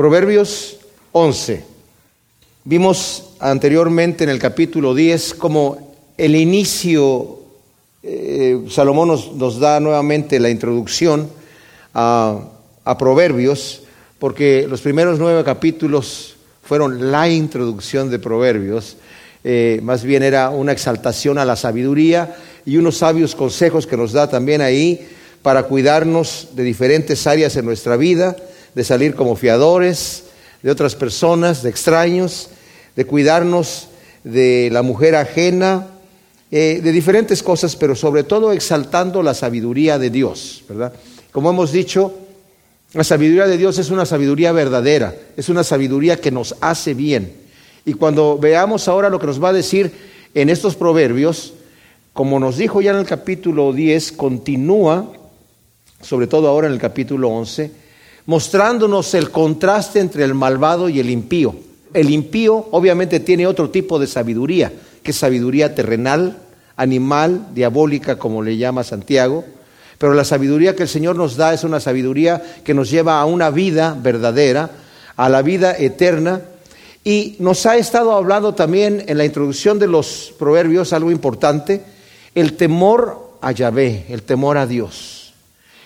[0.00, 0.78] Proverbios
[1.12, 1.62] 11.
[2.64, 7.40] Vimos anteriormente en el capítulo 10 como el inicio,
[8.02, 11.28] eh, Salomón nos, da nuevamente la introducción
[11.92, 12.48] a,
[12.98, 13.82] Proverbios,
[14.18, 18.96] porque los primeros nueve capítulos fueron la introducción de Proverbios,
[19.44, 24.12] eh, más bien era una exaltación a la sabiduría y unos sabios consejos que nos
[24.12, 25.06] da también ahí
[25.42, 28.34] para cuidarnos de diferentes áreas en nuestra vida,
[28.74, 30.24] de salir como fiadores
[30.62, 32.50] de otras personas, de extraños,
[32.96, 33.88] de cuidarnos
[34.24, 35.86] de la mujer ajena,
[36.50, 40.92] eh, de diferentes cosas, pero sobre todo exaltando la sabiduría de Dios, ¿verdad?
[41.32, 42.12] Como hemos dicho,
[42.92, 47.32] la sabiduría de Dios es una sabiduría verdadera, es una sabiduría que nos hace bien.
[47.84, 49.92] Y cuando veamos ahora lo que nos va a decir
[50.34, 51.54] en estos proverbios,
[52.12, 55.10] como nos dijo ya en el capítulo 10, continúa,
[56.02, 57.70] sobre todo ahora en el capítulo 11,
[58.30, 61.52] mostrándonos el contraste entre el malvado y el impío.
[61.92, 64.72] El impío obviamente tiene otro tipo de sabiduría,
[65.02, 66.38] que es sabiduría terrenal,
[66.76, 69.44] animal, diabólica, como le llama Santiago,
[69.98, 73.24] pero la sabiduría que el Señor nos da es una sabiduría que nos lleva a
[73.24, 74.70] una vida verdadera,
[75.16, 76.42] a la vida eterna.
[77.02, 81.82] Y nos ha estado hablando también en la introducción de los proverbios algo importante,
[82.36, 85.19] el temor a Yahvé, el temor a Dios.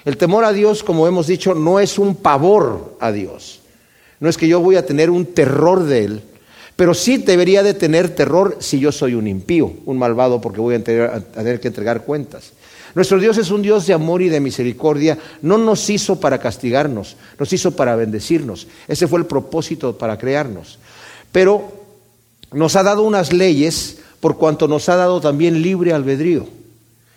[0.05, 3.60] El temor a Dios, como hemos dicho, no es un pavor a Dios.
[4.20, 6.22] No es que yo voy a tener un terror de Él,
[6.77, 10.74] pero sí debería de tener terror si yo soy un impío, un malvado, porque voy
[10.74, 12.52] a tener, que entregar cuentas.
[12.94, 15.19] Nuestro Dios es un Dios de amor y de misericordia.
[15.42, 18.66] No nos hizo para castigarnos, nos hizo para bendecirnos.
[18.86, 20.78] Ese fue el propósito para crearnos.
[21.33, 21.72] Pero
[22.52, 26.46] nos ha dado unas leyes por cuanto nos ha dado también libre albedrío.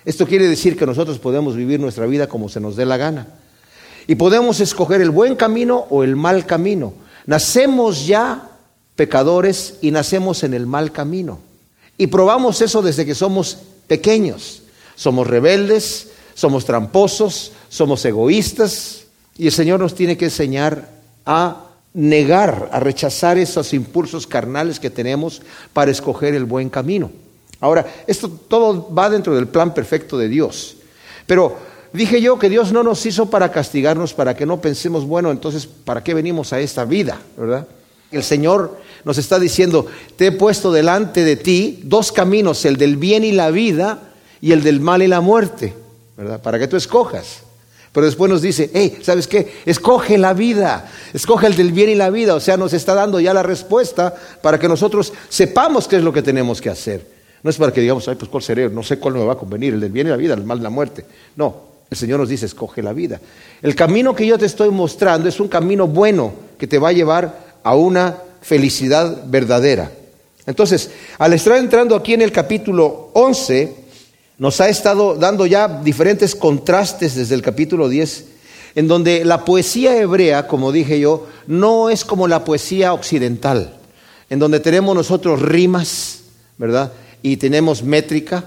[0.08, 3.28] Esto quiere decir que nosotros podemos vivir nuestra vida como se nos dé la gana.
[4.08, 6.94] Y podemos escoger el buen camino o el mal camino.
[7.26, 8.52] Nacemos ya
[8.96, 11.40] pecadores y nacemos en el mal camino.
[11.98, 14.62] Y probamos eso desde que somos pequeños.
[14.96, 19.08] Somos rebeldes, somos tramposos, somos egoístas.
[19.38, 20.90] Y el Señor nos tiene que enseñar
[21.26, 25.42] a negar, a rechazar esos impulsos carnales que tenemos
[25.74, 27.12] para escoger el buen camino.
[27.60, 30.78] Ahora, esto todo va dentro del plan perfecto de Dios.
[31.26, 31.58] Pero
[31.92, 35.66] dije yo que Dios no nos hizo para castigarnos, para que no pensemos, bueno, entonces,
[35.66, 37.20] ¿para qué venimos a esta vida?
[37.36, 37.68] ¿Verdad?
[38.12, 42.98] El Señor nos está diciendo, te he puesto delante de ti dos caminos, el del
[42.98, 45.74] bien y la vida y el del mal y la muerte,
[46.16, 46.42] ¿verdad?
[46.42, 47.42] Para que tú escojas.
[47.92, 49.62] Pero después nos dice, hey, ¿sabes qué?
[49.66, 52.36] Escoge la vida, escoge el del bien y la vida.
[52.36, 56.14] O sea, nos está dando ya la respuesta para que nosotros sepamos qué es lo
[56.14, 57.17] que tenemos que hacer.
[57.44, 59.38] No es para que digamos, ay, pues cuál seré, no sé cuál me va a
[59.38, 61.06] convenir, el bien y la vida, el mal la muerte.
[61.36, 63.20] No, el Señor nos dice, escoge la vida.
[63.62, 66.94] El camino que yo te estoy mostrando es un camino bueno que te va a
[66.94, 69.92] llevar a una felicidad verdadera.
[70.46, 73.76] Entonces, al estar entrando aquí en el capítulo 11,
[74.38, 78.26] nos ha estado dando ya diferentes contrastes desde el capítulo 10,
[78.76, 83.74] en donde la poesía hebrea, como dije yo, no es como la poesía occidental,
[84.30, 86.22] en donde tenemos nosotros rimas,
[86.58, 86.92] ¿verdad?
[87.22, 88.44] Y tenemos métrica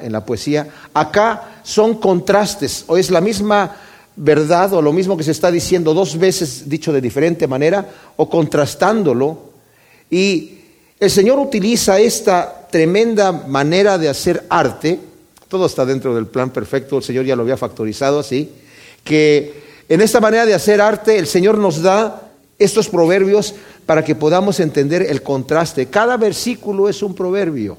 [0.00, 0.68] en la poesía.
[0.94, 3.76] Acá son contrastes, o es la misma
[4.16, 7.86] verdad o lo mismo que se está diciendo dos veces dicho de diferente manera,
[8.16, 9.50] o contrastándolo.
[10.10, 10.58] Y
[10.98, 14.98] el Señor utiliza esta tremenda manera de hacer arte,
[15.48, 18.50] todo está dentro del plan perfecto, el Señor ya lo había factorizado así,
[19.04, 22.28] que en esta manera de hacer arte el Señor nos da
[22.58, 23.54] estos proverbios
[23.86, 25.86] para que podamos entender el contraste.
[25.86, 27.78] Cada versículo es un proverbio.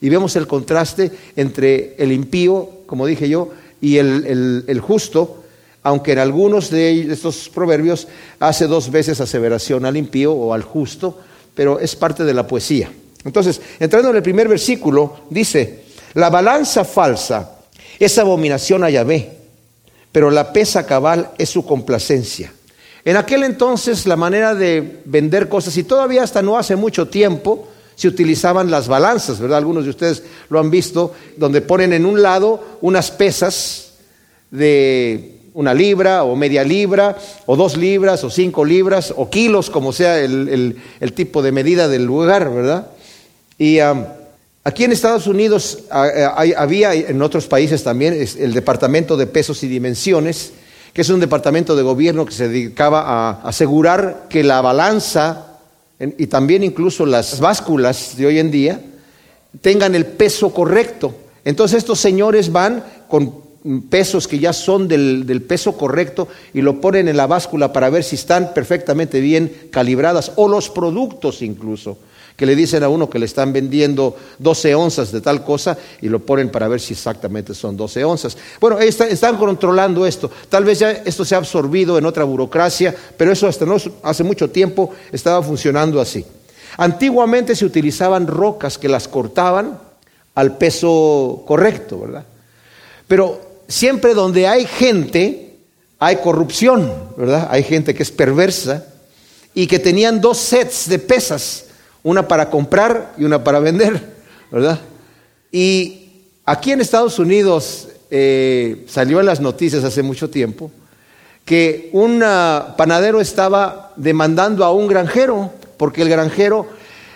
[0.00, 3.50] Y vemos el contraste entre el impío, como dije yo,
[3.80, 5.44] y el, justo,
[5.82, 8.08] aunque en algunos de estos proverbios
[8.40, 11.18] hace dos veces aseveración al impío o al justo,
[11.54, 12.90] pero es parte de la poesía.
[13.24, 17.58] Entonces, entrando en el primer versículo, dice, la balanza falsa
[17.98, 19.32] es abominación a Yahvé,
[20.12, 22.52] pero la pesa cabal es su complacencia.
[23.04, 27.68] En aquel entonces la manera de vender cosas, y todavía hasta no hace mucho tiempo,
[27.98, 29.58] se utilizaban las balanzas, ¿verdad?
[29.58, 33.94] Algunos de ustedes lo han visto, donde ponen en un lado unas pesas
[34.52, 39.92] de una libra o media libra o dos libras o cinco libras o kilos, como
[39.92, 40.76] sea el,
[41.16, 42.86] tipo de medida del lugar, ¿verdad?
[43.58, 43.78] Y
[44.64, 50.52] Aquí en Estados Unidos había, en otros países también, el Departamento de Pesos y Dimensiones,
[50.92, 55.47] que es un departamento de gobierno que se dedicaba a asegurar que la balanza
[56.00, 58.80] y también incluso las básculas de hoy en día
[59.60, 61.14] tengan el peso correcto.
[61.44, 63.48] Entonces estos señores van con
[63.90, 67.90] pesos que ya son del, del, peso correcto y lo ponen en la báscula para
[67.90, 71.98] ver si están perfectamente bien calibradas, o los productos incluso,
[72.38, 76.08] que le dicen a uno que le están vendiendo 12 onzas de tal cosa y
[76.08, 78.38] lo ponen para ver si exactamente son 12 onzas.
[78.60, 80.30] Bueno, están controlando esto.
[80.48, 84.22] Tal vez ya esto se ha absorbido en otra burocracia, pero eso hasta no, hace
[84.22, 86.24] mucho tiempo estaba funcionando así.
[86.76, 89.76] Antiguamente se utilizaban rocas que las cortaban
[90.36, 92.24] al peso correcto, ¿verdad?
[93.08, 95.56] Pero siempre donde hay gente,
[95.98, 97.48] hay corrupción, ¿verdad?
[97.50, 98.86] Hay gente que es perversa
[99.54, 101.64] y que tenían dos sets de pesas,
[102.08, 104.00] una para comprar y una para vender,
[104.50, 104.78] ¿verdad?
[105.52, 106.10] Y
[106.44, 110.70] aquí en Estados Unidos eh, salió en las noticias hace mucho tiempo
[111.44, 112.20] que un
[112.76, 116.66] panadero estaba demandando a un granjero porque el granjero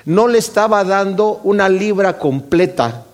[0.05, 3.05] no le estaba dando una libra completa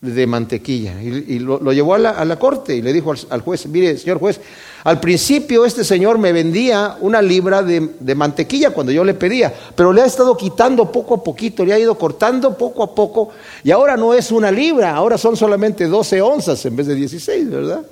[0.00, 1.02] de mantequilla.
[1.02, 4.40] Y, lo, llevó a la, corte y le dijo al, juez, mire, señor juez,
[4.84, 9.92] al principio este señor me vendía una libra de, mantequilla cuando yo le pedía, pero
[9.92, 13.30] le ha estado quitando poco a poquito, le ha ido cortando poco a poco,
[13.62, 17.50] y ahora no es una libra, ahora son solamente 12 onzas en vez de 16,
[17.50, 17.82] ¿verdad?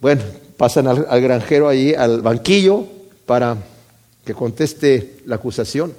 [0.00, 0.22] Bueno,
[0.56, 2.84] pasan al, al granjero ahí, al banquillo,
[3.26, 3.56] para
[4.24, 5.92] que conteste la acusación.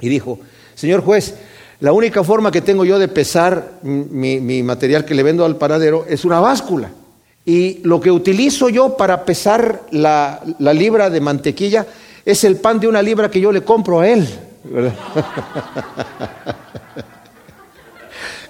[0.00, 0.40] Y dijo,
[0.74, 1.34] señor juez,
[1.80, 6.04] la única forma que tengo yo de pesar mi, material que le vendo al panadero
[6.08, 6.90] es una báscula.
[7.44, 11.86] Y lo que utilizo yo para pesar la, libra de mantequilla
[12.24, 14.28] es el pan de una libra que yo le compro a él.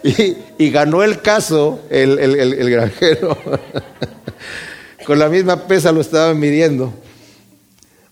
[0.58, 3.38] y, ganó el caso el, el granjero.
[5.06, 6.92] Con la misma pesa lo estaba midiendo.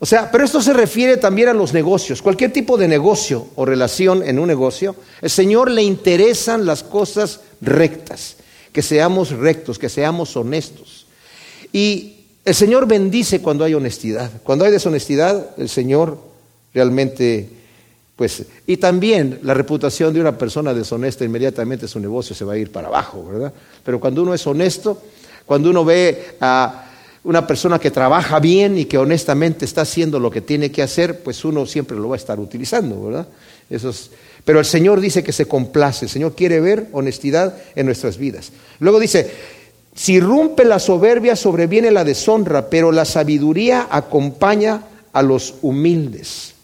[0.01, 2.23] O sea, pero esto se refiere también a los negocios.
[2.23, 7.41] Cualquier tipo de negocio o relación en un negocio, el Señor le interesan las cosas
[7.61, 8.37] rectas,
[8.73, 11.07] que seamos rectos, que seamos honestos.
[11.73, 12.15] Y
[12.45, 14.31] el Señor bendice cuando hay honestidad.
[14.45, 16.19] Cuando hay deshonestidad, el Señor
[16.73, 17.49] realmente,
[18.15, 22.59] pues, y también la reputación de una persona deshonesta, inmediatamente su negocio se va a
[22.59, 23.53] ir para abajo, ¿verdad?
[23.85, 25.03] Pero cuando uno es honesto,
[25.45, 26.88] cuando uno ve a
[27.25, 31.21] una persona que trabaja bien y que honestamente está haciendo lo que tiene que hacer,
[31.23, 33.29] pues uno siempre lo va a estar utilizando, ¿verdad?
[34.45, 38.53] Pero el Señor dice que se complace, el Señor quiere ver honestidad en nuestras vidas.
[38.79, 39.31] Luego dice,
[39.95, 46.55] si rompe la soberbia, sobreviene la deshonra, pero la sabiduría acompaña a los humildes.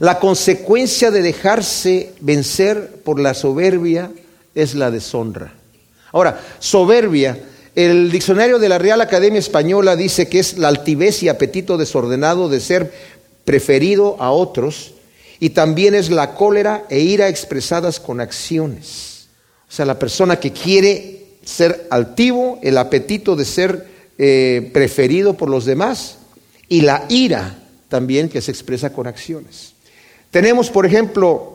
[0.00, 4.10] La consecuencia de dejarse vencer por la soberbia
[4.54, 5.52] es la deshonra.
[6.12, 7.38] Ahora, soberbia
[7.74, 12.48] el diccionario de la Real Academia Española dice que es la altivez y apetito desordenado
[12.48, 12.92] de ser
[13.44, 14.94] preferido a otros
[15.40, 19.26] y también es la cólera e ira expresadas con acciones.
[19.68, 23.86] O sea, la persona que quiere ser altivo, el apetito de ser
[24.18, 26.18] eh, preferido por los demás
[26.68, 29.72] y la ira también que se expresa con acciones.
[30.30, 31.54] Tenemos, por ejemplo,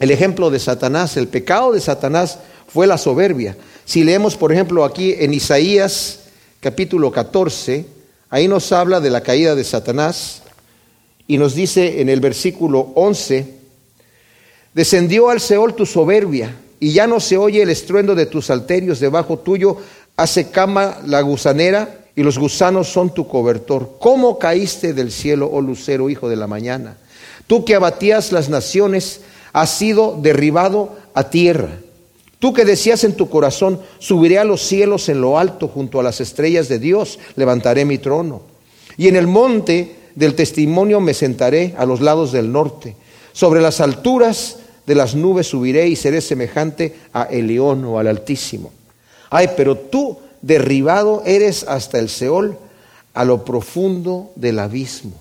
[0.00, 1.16] el ejemplo de Satanás.
[1.16, 2.38] El pecado de Satanás
[2.68, 3.56] fue la soberbia.
[3.84, 6.20] Si leemos, por ejemplo, aquí en Isaías
[6.60, 7.84] capítulo 14,
[8.30, 10.42] ahí nos habla de la caída de Satanás
[11.26, 13.46] y nos dice en el versículo 11,
[14.74, 19.00] descendió al Seol tu soberbia y ya no se oye el estruendo de tus alterios
[19.00, 19.76] debajo tuyo,
[20.16, 23.96] hace cama la gusanera y los gusanos son tu cobertor.
[23.98, 26.96] ¿Cómo caíste del cielo, oh lucero, hijo de la mañana?
[27.46, 29.20] Tú que abatías las naciones,
[29.52, 31.78] has sido derribado a tierra.
[32.42, 36.02] Tú que decías en tu corazón, subiré a los cielos en lo alto junto a
[36.02, 38.42] las estrellas de Dios, levantaré mi trono.
[38.96, 42.96] Y en el monte del testimonio me sentaré a los lados del norte.
[43.32, 44.56] Sobre las alturas
[44.88, 48.72] de las nubes subiré y seré semejante a Elión o al Altísimo.
[49.30, 52.58] Ay, pero tú derribado eres hasta el Seol,
[53.14, 55.12] a lo profundo del abismo.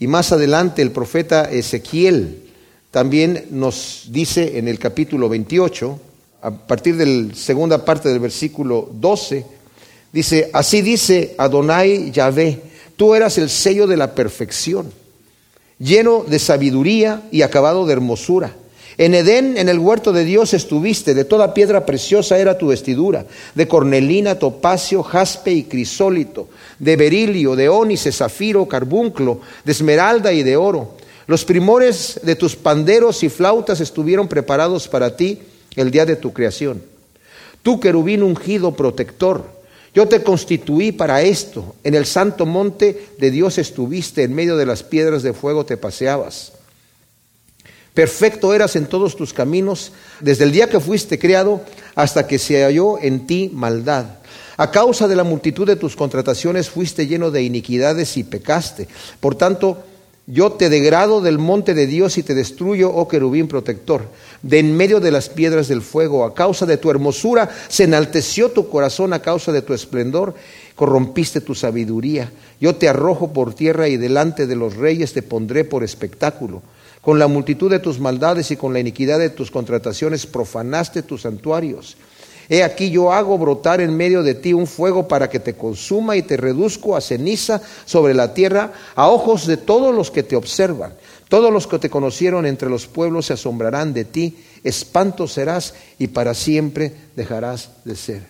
[0.00, 2.50] Y más adelante el profeta Ezequiel
[2.90, 6.00] también nos dice en el capítulo 28,
[6.40, 9.44] a partir de la segunda parte del versículo 12,
[10.12, 12.60] dice, así dice Adonai Yahvé,
[12.96, 14.92] tú eras el sello de la perfección,
[15.78, 18.54] lleno de sabiduría y acabado de hermosura.
[18.98, 23.26] En Edén, en el huerto de Dios estuviste, de toda piedra preciosa era tu vestidura,
[23.54, 26.48] de cornelina, topacio, jaspe y crisólito,
[26.80, 30.96] de berilio, de ónice, zafiro, carbunclo, de esmeralda y de oro.
[31.28, 35.38] Los primores de tus panderos y flautas estuvieron preparados para ti,
[35.76, 36.82] el día de tu creación.
[37.62, 39.58] Tú, querubín ungido protector,
[39.94, 41.74] yo te constituí para esto.
[41.82, 45.76] En el santo monte de Dios estuviste, en medio de las piedras de fuego te
[45.76, 46.52] paseabas.
[47.94, 51.62] Perfecto eras en todos tus caminos, desde el día que fuiste criado
[51.96, 54.06] hasta que se halló en ti maldad.
[54.56, 58.86] A causa de la multitud de tus contrataciones fuiste lleno de iniquidades y pecaste.
[59.18, 59.84] Por tanto,
[60.26, 64.08] yo te degrado del monte de Dios y te destruyo, oh querubín protector.
[64.42, 68.50] De en medio de las piedras del fuego, a causa de tu hermosura, se enalteció
[68.50, 70.34] tu corazón a causa de tu esplendor,
[70.76, 72.30] corrompiste tu sabiduría.
[72.60, 76.62] Yo te arrojo por tierra y delante de los reyes te pondré por espectáculo.
[77.00, 81.22] Con la multitud de tus maldades y con la iniquidad de tus contrataciones profanaste tus
[81.22, 81.96] santuarios.
[82.48, 86.16] He aquí yo hago brotar en medio de ti un fuego para que te consuma
[86.16, 90.36] y te reduzco a ceniza sobre la tierra a ojos de todos los que te
[90.36, 90.94] observan.
[91.28, 96.08] Todos los que te conocieron entre los pueblos se asombrarán de ti, espanto serás y
[96.08, 98.26] para siempre dejarás de ser.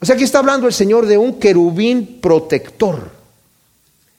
[0.00, 3.10] O sea, aquí está hablando el Señor de un querubín protector,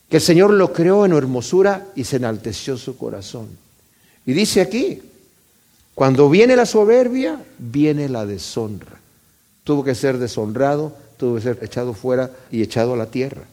[0.08, 3.50] que el Señor lo creó en hermosura y se enalteció su corazón.
[4.26, 5.02] Y dice aquí,
[5.96, 9.00] cuando viene la soberbia, viene la deshonra.
[9.64, 13.44] Tuvo que ser deshonrado, tuvo que ser echado fuera y echado a la tierra.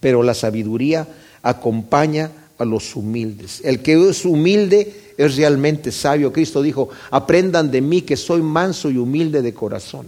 [0.00, 1.06] Pero la sabiduría
[1.42, 3.60] acompaña a los humildes.
[3.64, 6.32] El que es humilde es realmente sabio.
[6.32, 10.06] Cristo dijo, aprendan de mí que soy manso y humilde de corazón.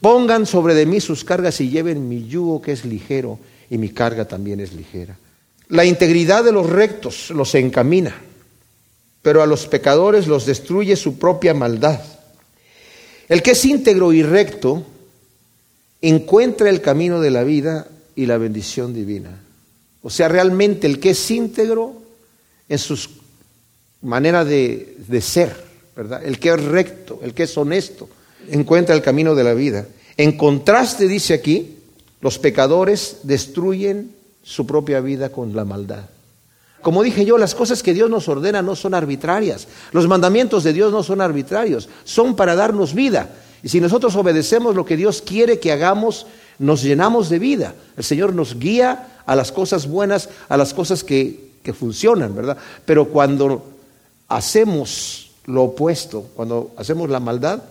[0.00, 3.38] Pongan sobre de mí sus cargas y lleven mi yugo que es ligero
[3.70, 5.18] y mi carga también es ligera.
[5.68, 8.14] La integridad de los rectos los encamina
[9.26, 11.98] pero a los pecadores los destruye su propia maldad.
[13.28, 14.86] El que es íntegro y recto
[16.00, 19.40] encuentra el camino de la vida y la bendición divina.
[20.06, 21.94] O sea, realmente el que es íntegro
[22.68, 22.96] en su
[24.02, 25.56] manera de, de ser,
[25.96, 26.24] ¿verdad?
[26.24, 28.08] El que es recto, el que es honesto,
[28.48, 29.84] encuentra el camino de la vida.
[30.16, 31.78] En contraste, dice aquí,
[32.20, 36.04] los pecadores destruyen su propia vida con la maldad.
[36.82, 39.66] Como dije yo, las cosas que Dios nos ordena no son arbitrarias.
[39.90, 43.28] Los mandamientos de Dios no son arbitrarios, son para darnos vida.
[43.64, 47.74] Y si nosotros obedecemos lo que Dios quiere que hagamos, nos llenamos de vida.
[47.96, 52.56] El Señor nos guía a las cosas buenas, a las cosas que, que funcionan, ¿verdad?
[52.84, 53.64] Pero cuando
[54.28, 57.62] hacemos lo opuesto, cuando hacemos la maldad,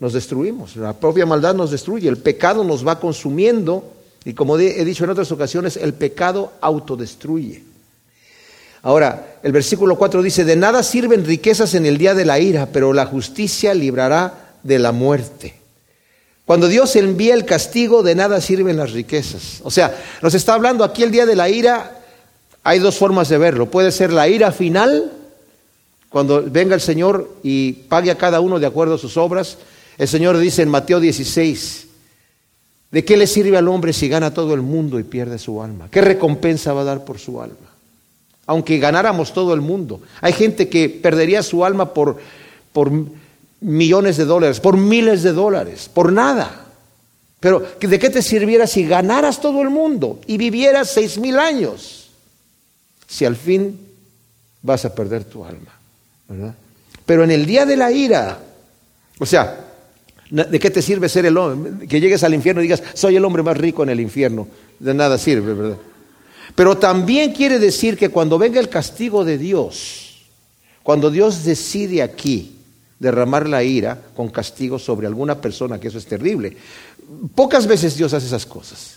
[0.00, 0.76] nos destruimos.
[0.76, 3.92] La propia maldad nos destruye, el pecado nos va consumiendo
[4.24, 7.64] y como he dicho en otras ocasiones, el pecado autodestruye.
[8.82, 12.68] Ahora, el versículo 4 dice, de nada sirven riquezas en el día de la ira,
[12.72, 15.61] pero la justicia librará de la muerte.
[16.44, 19.60] Cuando Dios envía el castigo, de nada sirven las riquezas.
[19.62, 22.00] O sea, nos está hablando aquí el día de la ira,
[22.62, 23.70] hay dos formas de verlo.
[23.70, 25.12] Puede ser la ira final,
[26.08, 29.58] cuando venga el Señor y pague a cada uno de acuerdo a sus obras.
[29.98, 31.86] El Señor dice en Mateo 16,
[32.90, 35.88] ¿de qué le sirve al hombre si gana todo el mundo y pierde su alma?
[35.90, 37.72] ¿Qué recompensa va a dar por su alma?
[38.46, 40.00] aunque ganáramos todo el mundo.
[40.20, 42.18] Hay gente que perdería su alma por,
[42.72, 42.90] por
[43.62, 46.66] millones de dólares, por miles de dólares, por nada.
[47.40, 52.10] Pero ¿de qué te sirviera si ganaras todo el mundo y vivieras seis mil años?
[53.06, 53.78] Si al fin
[54.62, 55.72] vas a perder tu alma,
[56.28, 56.54] ¿verdad?
[57.04, 58.38] Pero en el día de la ira,
[59.18, 59.58] o sea,
[60.30, 61.86] ¿de qué te sirve ser el hombre?
[61.86, 64.46] Que llegues al infierno y digas, soy el hombre más rico en el infierno.
[64.78, 65.78] De nada sirve, ¿verdad?
[66.54, 70.28] Pero también quiere decir que cuando venga el castigo de Dios,
[70.82, 72.56] cuando Dios decide aquí
[73.02, 76.56] derramar la ira con castigo sobre alguna persona, que eso es terrible,
[77.34, 78.94] pocas veces Dios hace esas cosas,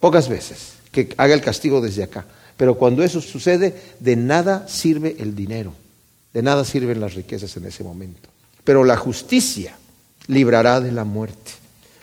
[0.00, 2.24] pocas veces que haga el castigo desde acá.
[2.56, 5.72] Pero cuando eso sucede, de nada sirve el dinero,
[6.32, 8.28] de nada sirven las riquezas en ese momento.
[8.64, 9.76] Pero la justicia
[10.26, 11.52] librará de la muerte.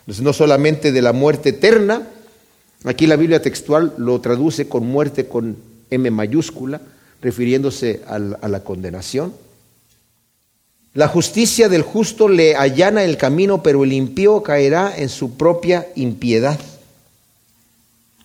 [0.00, 2.06] Entonces, no solamente de la muerte eterna,
[2.84, 5.56] Aquí la Biblia textual lo traduce con muerte con
[5.90, 6.80] M mayúscula,
[7.20, 9.32] refiriéndose a la condenación.
[10.94, 15.88] La justicia del justo le allana el camino, pero el impío caerá en su propia
[15.94, 16.60] impiedad.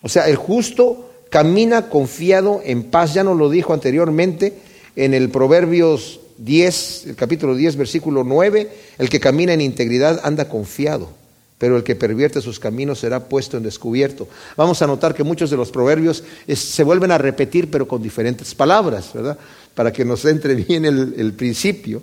[0.02, 3.14] O sea, el justo camina confiado en paz.
[3.14, 4.54] Ya nos lo dijo anteriormente
[4.96, 10.48] en el Proverbios 10, el capítulo 10, versículo 9, el que camina en integridad anda
[10.48, 11.18] confiado
[11.58, 14.28] pero el que pervierte sus caminos será puesto en descubierto.
[14.56, 18.54] Vamos a notar que muchos de los proverbios se vuelven a repetir, pero con diferentes
[18.54, 19.36] palabras, ¿verdad?
[19.74, 22.00] Para que nos entre bien el, el principio.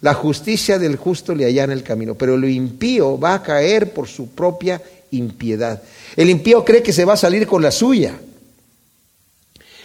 [0.00, 4.08] La justicia del justo le allana el camino, pero lo impío va a caer por
[4.08, 5.82] su propia impiedad.
[6.16, 8.18] El impío cree que se va a salir con la suya.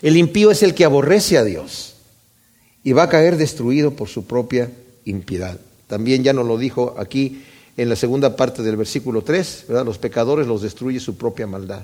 [0.01, 1.95] El impío es el que aborrece a Dios
[2.83, 4.69] y va a caer destruido por su propia
[5.05, 5.57] impiedad.
[5.87, 7.43] También ya nos lo dijo aquí
[7.77, 9.85] en la segunda parte del versículo 3, ¿verdad?
[9.85, 11.83] los pecadores los destruye su propia maldad.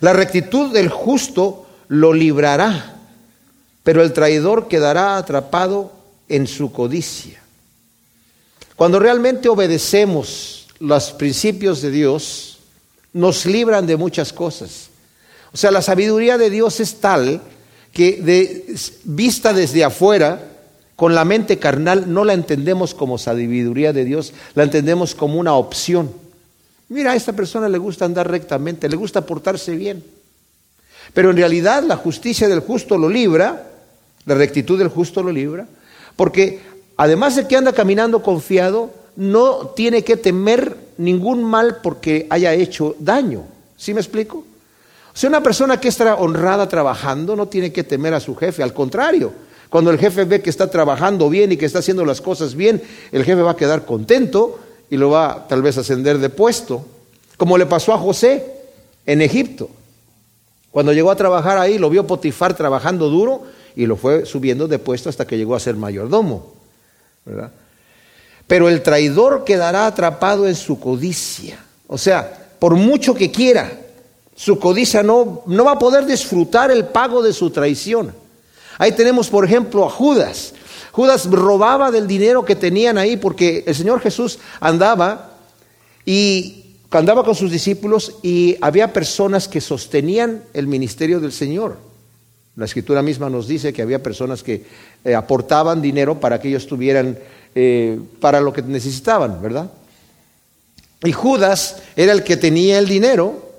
[0.00, 2.96] La rectitud del justo lo librará,
[3.82, 5.92] pero el traidor quedará atrapado
[6.30, 7.42] en su codicia.
[8.76, 12.60] Cuando realmente obedecemos los principios de Dios,
[13.12, 14.88] nos libran de muchas cosas.
[15.52, 17.42] O sea, la sabiduría de Dios es tal
[17.92, 20.46] que de, vista desde afuera,
[20.96, 25.54] con la mente carnal, no la entendemos como sabiduría de Dios, la entendemos como una
[25.54, 26.12] opción.
[26.88, 30.04] Mira, a esta persona le gusta andar rectamente, le gusta portarse bien.
[31.12, 33.66] Pero en realidad la justicia del justo lo libra,
[34.26, 35.66] la rectitud del justo lo libra,
[36.16, 36.60] porque
[36.96, 42.94] además de que anda caminando confiado, no tiene que temer ningún mal porque haya hecho
[42.98, 43.44] daño.
[43.76, 44.38] ¿Sí me explico?
[45.12, 48.62] O sea, una persona que está honrada trabajando no tiene que temer a su jefe,
[48.62, 49.32] al contrario.
[49.68, 52.82] Cuando el jefe ve que está trabajando bien y que está haciendo las cosas bien,
[53.12, 54.58] el jefe va a quedar contento
[54.90, 56.84] y lo va tal vez a ascender de puesto,
[57.36, 58.44] como le pasó a José
[59.06, 59.70] en Egipto.
[60.70, 63.42] Cuando llegó a trabajar ahí, lo vio Potifar trabajando duro
[63.76, 66.54] y lo fue subiendo de puesto hasta que llegó a ser mayordomo.
[68.46, 71.58] Pero el traidor quedará atrapado en su codicia.
[71.86, 73.70] O sea, por mucho que quiera,
[74.34, 78.12] su codicia no, no va a poder disfrutar el pago de su traición.
[78.78, 80.54] Ahí tenemos, por ejemplo, a Judas.
[80.92, 85.36] Judas robaba del dinero que tenían ahí porque el Señor Jesús andaba
[86.04, 91.89] y andaba con sus discípulos y había personas que sostenían el ministerio del Señor.
[92.60, 94.66] La escritura misma nos dice que había personas que
[95.02, 97.18] eh, aportaban dinero para que ellos tuvieran
[97.54, 99.70] eh, para lo que necesitaban, ¿verdad?
[101.02, 103.50] Y Judas era el que tenía el dinero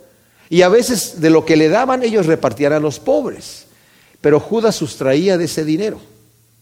[0.51, 3.65] y a veces de lo que le daban ellos repartían a los pobres.
[4.22, 6.00] Pero Judas sustraía de ese dinero.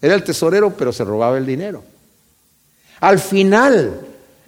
[0.01, 1.83] Era el tesorero, pero se robaba el dinero.
[3.01, 3.99] Al final,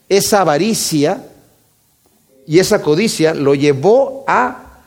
[0.07, 1.25] esa avaricia
[2.47, 4.79] y esa codicia lo llevó a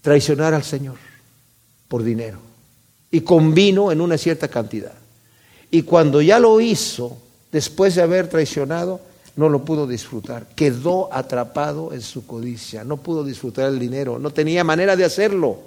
[0.00, 1.03] traicionar al Señor
[1.94, 2.38] por dinero
[3.12, 4.94] y con vino en una cierta cantidad.
[5.70, 7.16] Y cuando ya lo hizo,
[7.52, 9.00] después de haber traicionado,
[9.36, 10.44] no lo pudo disfrutar.
[10.56, 15.58] Quedó atrapado en su codicia, no pudo disfrutar el dinero, no tenía manera de hacerlo.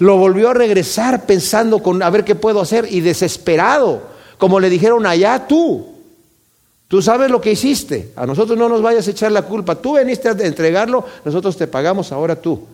[0.00, 4.02] Lo volvió a regresar pensando con a ver qué puedo hacer y desesperado,
[4.36, 5.94] como le dijeron allá tú.
[6.88, 9.92] Tú sabes lo que hiciste, a nosotros no nos vayas a echar la culpa, tú
[9.92, 12.66] veniste a entregarlo, nosotros te pagamos, ahora tú.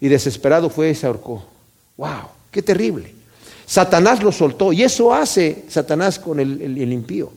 [0.00, 1.54] Y desesperado fue y se ahorcó.
[1.96, 2.30] ¡Wow!
[2.50, 3.14] ¡Qué terrible!
[3.66, 7.32] Satanás lo soltó y eso hace Satanás con el, impío.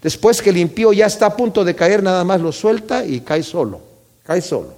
[0.00, 3.20] Después que el impío ya está a punto de caer, nada más lo suelta y
[3.20, 3.80] cae solo,
[4.22, 4.74] cae solo.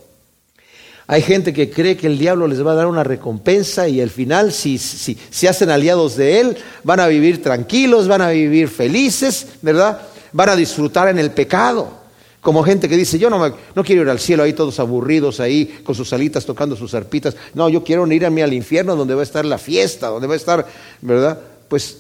[1.06, 4.08] Hay gente que cree que el diablo les va a dar una recompensa y al
[4.08, 9.48] final, si se hacen aliados de él, van a vivir tranquilos, van a vivir felices,
[9.60, 10.00] ¿verdad?
[10.32, 12.03] Van a disfrutar en el pecado.
[12.44, 13.38] Como gente que dice, yo no,
[13.74, 17.34] no quiero ir al cielo ahí todos aburridos ahí con sus alitas tocando sus arpitas.
[17.54, 20.26] No, yo quiero ir a mí al infierno donde va a estar la fiesta, donde
[20.26, 20.66] va a estar,
[21.00, 21.38] ¿verdad?
[21.68, 21.96] Pues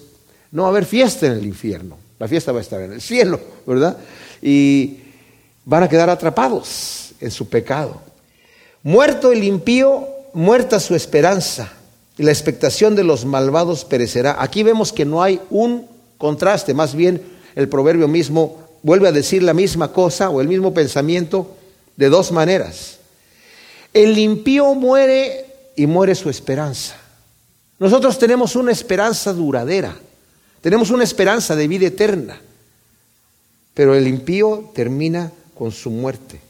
[0.52, 1.96] no va a haber fiesta en el infierno.
[2.18, 3.96] La fiesta va a estar en el cielo, ¿verdad?
[4.42, 4.98] Y
[5.64, 8.02] van a quedar atrapados en su pecado.
[8.82, 11.72] Muerto el impío, muerta su esperanza,
[12.18, 14.36] y la expectación de los malvados perecerá.
[14.38, 15.86] Aquí vemos que no hay un
[16.18, 17.22] contraste, más bien
[17.54, 21.56] el proverbio mismo vuelve a decir la misma cosa o el mismo pensamiento
[21.96, 22.98] de dos maneras.
[23.92, 26.94] El impío muere y muere su esperanza.
[27.78, 29.96] Nosotros tenemos una esperanza duradera,
[30.60, 32.40] tenemos una esperanza de vida eterna,
[33.72, 36.40] pero el impío termina con su muerte.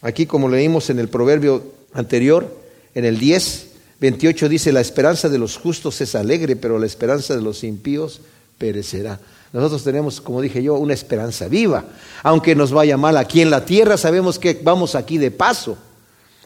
[0.00, 1.62] Aquí, como leímos en el proverbio
[1.92, 2.62] anterior,
[2.94, 3.66] en el 10,
[4.00, 8.20] 28 dice, la esperanza de los justos es alegre, pero la esperanza de los impíos
[8.58, 9.20] perecerá.
[9.52, 11.84] Nosotros tenemos, como dije yo, una esperanza viva.
[12.22, 15.76] Aunque nos vaya mal aquí en la tierra, sabemos que vamos aquí de paso.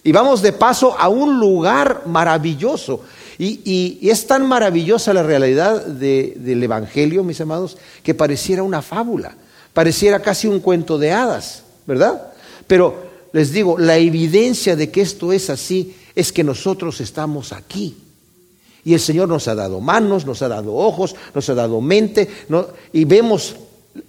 [0.02, 3.02] Y vamos de paso a un lugar maravilloso.
[3.38, 9.36] Y, es tan maravillosa la realidad del Evangelio, mis amados, que pareciera una fábula,
[9.72, 12.32] pareciera casi un cuento de hadas, ¿verdad?
[12.66, 18.05] Pero les digo, la evidencia de que esto es así es que nosotros estamos aquí.
[18.86, 22.28] Y el Señor nos ha dado manos, nos ha dado ojos, nos ha dado mente,
[22.92, 23.56] y vemos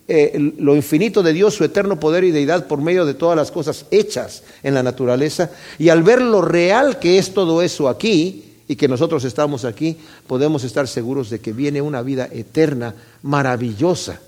[0.08, 3.50] eh, lo infinito de Dios, su eterno poder y deidad por medio de todas las
[3.50, 5.50] cosas hechas en la naturaleza.
[5.80, 9.98] Y al ver lo real que es todo eso aquí, y que nosotros estamos aquí,
[10.28, 14.22] podemos estar seguros de que viene una vida eterna, maravillosa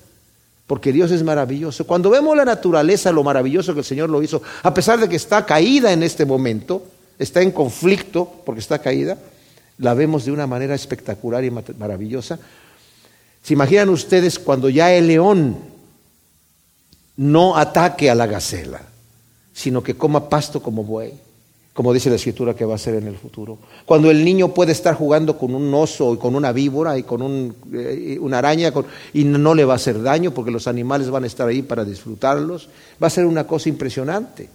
[0.65, 1.87] porque Dios es maravilloso.
[1.87, 5.15] Cuando vemos la naturaleza, lo maravilloso que el Señor lo hizo, a pesar de que
[5.15, 6.83] está caída en este momento,
[7.17, 9.17] está en conflicto porque está caída,
[9.79, 12.39] la vemos de una manera espectacular y maravillosa.
[13.41, 15.57] ¿Se imaginan ustedes cuando ya el león
[17.17, 18.81] no ataque a la gacela,
[19.53, 21.13] sino que coma pasto como buey?
[21.79, 23.57] como dice la escritura que va a ser en el futuro.
[23.85, 27.21] Cuando el niño puede estar jugando con un oso y con una víbora y con
[27.21, 28.73] un, eh, una araña
[29.13, 31.85] y no le va a hacer daño porque los animales van a estar ahí para
[31.85, 32.67] disfrutarlos,
[33.01, 34.49] va a ser una cosa impresionante,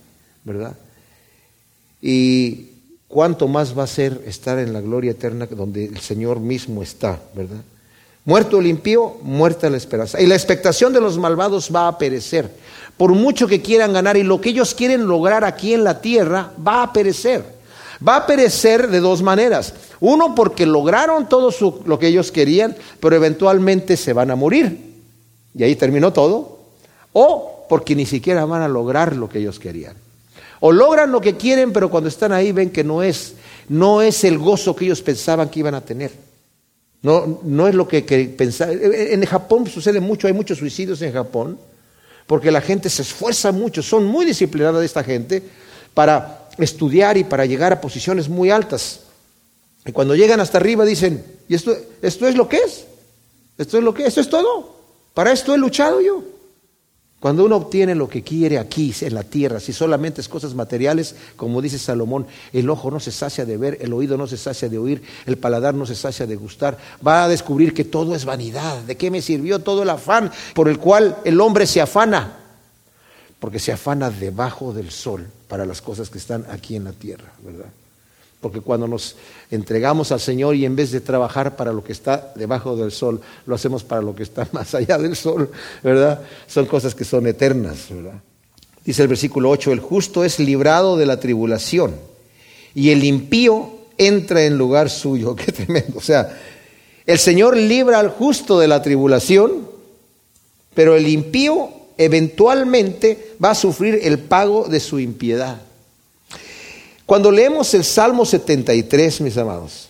[0.44, 0.76] ¿verdad?
[2.02, 2.73] Y
[3.14, 7.20] cuánto más va a ser estar en la gloria eterna donde el Señor mismo está,
[7.32, 7.62] ¿verdad?
[8.24, 10.20] Muerto el impío, muerta la esperanza.
[10.20, 12.50] Y la expectación de los malvados va a perecer.
[12.96, 16.50] Por mucho que quieran ganar y lo que ellos quieren lograr aquí en la tierra,
[16.66, 17.44] va a perecer.
[18.06, 19.74] Va a perecer de dos maneras.
[20.00, 21.54] Uno, porque lograron todo
[21.86, 24.92] lo que ellos querían, pero eventualmente se van a morir.
[25.54, 26.58] Y ahí terminó todo.
[27.12, 29.94] O porque ni siquiera van a lograr lo que ellos querían.
[30.60, 33.34] O logran lo que quieren, pero cuando están ahí ven que no es,
[33.68, 36.12] no es el gozo que ellos pensaban que iban a tener.
[37.02, 38.02] No, no es lo que,
[38.36, 38.78] pensaban.
[38.82, 41.58] En Japón sucede mucho, hay muchos suicidios en Japón,
[42.26, 45.42] porque la gente se esfuerza mucho, son muy disciplinadas esta gente
[45.92, 49.00] para estudiar y para llegar a posiciones muy altas.
[49.84, 52.86] Y cuando llegan hasta arriba dicen, ¿y esto, esto es lo que es?
[53.58, 54.08] ¿Esto es lo que es?
[54.08, 54.74] ¿Esto es todo?
[55.12, 56.22] Para esto he luchado yo.
[57.24, 61.16] Cuando uno obtiene lo que quiere aquí en la tierra, si solamente es cosas materiales,
[61.36, 64.68] como dice Salomón, el ojo no se sacia de ver, el oído no se sacia
[64.68, 68.26] de oír, el paladar no se sacia de gustar, va a descubrir que todo es
[68.26, 68.82] vanidad.
[68.82, 72.40] ¿De qué me sirvió todo el afán por el cual el hombre se afana?
[73.40, 77.32] Porque se afana debajo del sol para las cosas que están aquí en la tierra,
[77.42, 77.70] ¿verdad?
[78.44, 79.16] Porque cuando nos
[79.50, 83.22] entregamos al Señor y en vez de trabajar para lo que está debajo del sol,
[83.46, 85.50] lo hacemos para lo que está más allá del sol,
[85.82, 86.20] ¿verdad?
[86.46, 88.20] Son cosas que son eternas, ¿verdad?
[88.84, 91.94] Dice el versículo 8, el justo es librado de la tribulación
[92.74, 95.34] y el impío entra en lugar suyo.
[95.36, 95.96] Qué tremendo.
[95.96, 96.38] O sea,
[97.06, 99.66] el Señor libra al justo de la tribulación,
[100.74, 105.62] pero el impío eventualmente va a sufrir el pago de su impiedad.
[107.14, 109.88] Cuando leemos el Salmo 73, mis amados,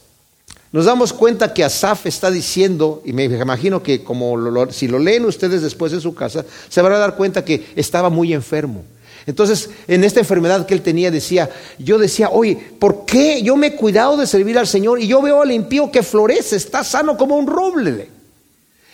[0.71, 4.37] nos damos cuenta que Asaf está diciendo, y me imagino que como
[4.71, 8.11] si lo leen ustedes después en su casa, se van a dar cuenta que estaba
[8.11, 8.85] muy enfermo.
[9.25, 13.69] Entonces, en esta enfermedad que él tenía, decía, yo decía, oye, ¿por qué yo me
[13.69, 17.17] he cuidado de servir al Señor y yo veo al impío que florece, está sano
[17.17, 18.11] como un roble?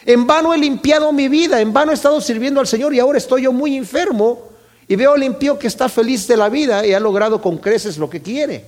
[0.06, 3.18] En vano he limpiado mi vida, en vano he estado sirviendo al Señor y ahora
[3.18, 4.49] estoy yo muy enfermo
[4.90, 7.96] y veo al impío que está feliz de la vida y ha logrado con creces
[7.96, 8.64] lo que quiere.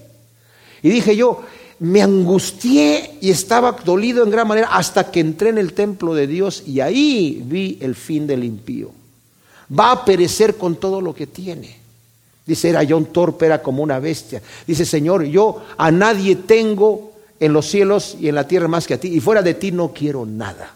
[0.81, 1.43] Y dije yo,
[1.81, 6.29] me angustié y estaba dolido en gran manera hasta que entré en el templo de
[6.29, 8.93] Dios y ahí vi el fin del impío.
[9.77, 11.77] Va a perecer con todo lo que tiene.
[12.47, 14.41] Dice, era yo un torpe, era como una bestia.
[14.65, 18.95] Dice, Señor, yo a nadie tengo en los cielos y en la tierra más que
[18.95, 19.09] a ti.
[19.09, 20.73] Y fuera de ti no quiero nada.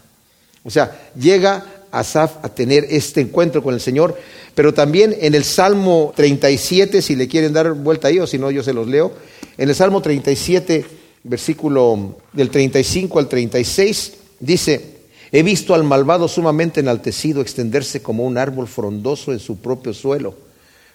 [0.65, 4.17] O sea, llega Asaf a tener este encuentro con el Señor
[4.57, 8.51] pero también en el Salmo 37, si le quieren dar vuelta ahí o si no,
[8.51, 9.13] yo se los leo.
[9.59, 10.87] En el Salmo 37,
[11.25, 14.97] versículo del 35 al 36, dice,
[15.31, 20.35] he visto al malvado sumamente enaltecido extenderse como un árbol frondoso en su propio suelo,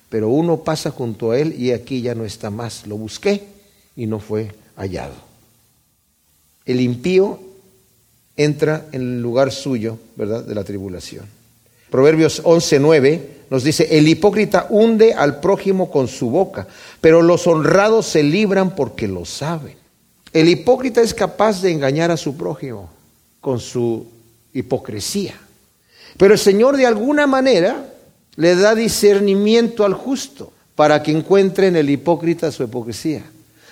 [0.09, 2.87] pero uno pasa junto a él y aquí ya no está más.
[2.87, 3.43] Lo busqué
[3.95, 5.13] y no fue hallado.
[6.65, 7.39] El impío
[8.37, 11.25] entra en el lugar suyo, ¿verdad?, de la tribulación.
[11.89, 16.67] Proverbios 11:9 nos dice, el hipócrita hunde al prójimo con su boca,
[17.01, 19.75] pero los honrados se libran porque lo saben.
[20.31, 22.89] El hipócrita es capaz de engañar a su prójimo
[23.41, 24.05] con su
[24.53, 25.35] hipocresía.
[26.17, 27.85] Pero el Señor de alguna manera
[28.37, 33.23] le da discernimiento al justo para que encuentre en el hipócrita su hipocresía.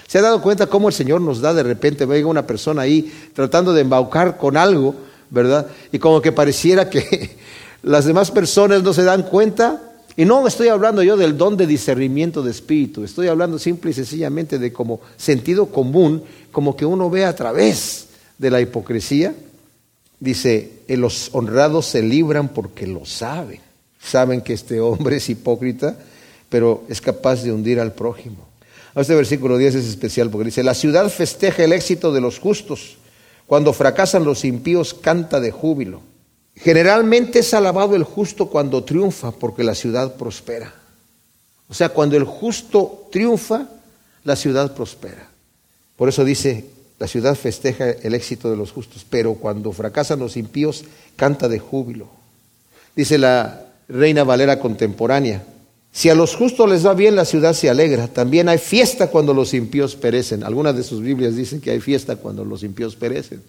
[0.10, 3.14] ¿Se ha dado cuenta cómo el Señor nos da de repente, venga una persona ahí
[3.36, 4.96] tratando de embaucar con algo,
[5.30, 5.68] ¿verdad?
[5.92, 7.38] Y como que pareciera que
[7.84, 9.84] las demás personas no se dan cuenta.
[10.16, 13.94] Y no estoy hablando yo del don de discernimiento de espíritu, estoy hablando simple y
[13.94, 18.08] sencillamente de como sentido común, como que uno ve a través
[18.40, 19.36] de la hipocresía.
[20.20, 23.60] Dice, los honrados se libran porque lo saben.
[24.02, 25.96] Saben que este hombre es hipócrita,
[26.50, 28.49] pero es capaz de hundir al prójimo.
[28.96, 32.98] Este versículo 10 es especial porque dice, la ciudad festeja el éxito de los justos.
[33.46, 36.02] Cuando fracasan los impíos, canta de júbilo.
[36.56, 40.74] Generalmente es alabado el justo cuando triunfa porque la ciudad prospera.
[41.70, 43.68] O sea, cuando el justo triunfa,
[44.24, 45.30] la ciudad prospera.
[45.96, 46.66] Por eso dice,
[46.98, 50.84] la ciudad festeja el éxito de los justos, pero cuando fracasan los impíos,
[51.16, 52.08] canta de júbilo.
[52.96, 55.44] Dice la reina Valera contemporánea,
[55.92, 58.08] si a los justos les va bien, la ciudad se alegra.
[58.08, 60.44] También hay fiesta cuando los impíos perecen.
[60.44, 63.42] Algunas de sus Biblias dicen que hay fiesta cuando los impíos perecen.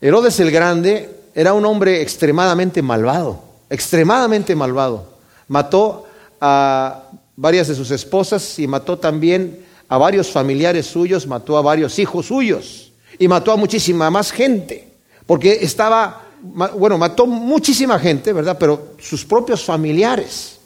[0.00, 5.08] Herodes el Grande era un hombre extremadamente malvado, extremadamente malvado.
[5.48, 6.06] Mató
[6.40, 7.04] a
[7.36, 12.26] varias de sus esposas y mató también a varios familiares suyos, mató a varios hijos
[12.26, 14.88] suyos y mató a muchísima más gente,
[15.26, 18.56] porque estaba, bueno, mató muchísima gente, ¿verdad?
[18.58, 20.57] Pero sus propios familiares.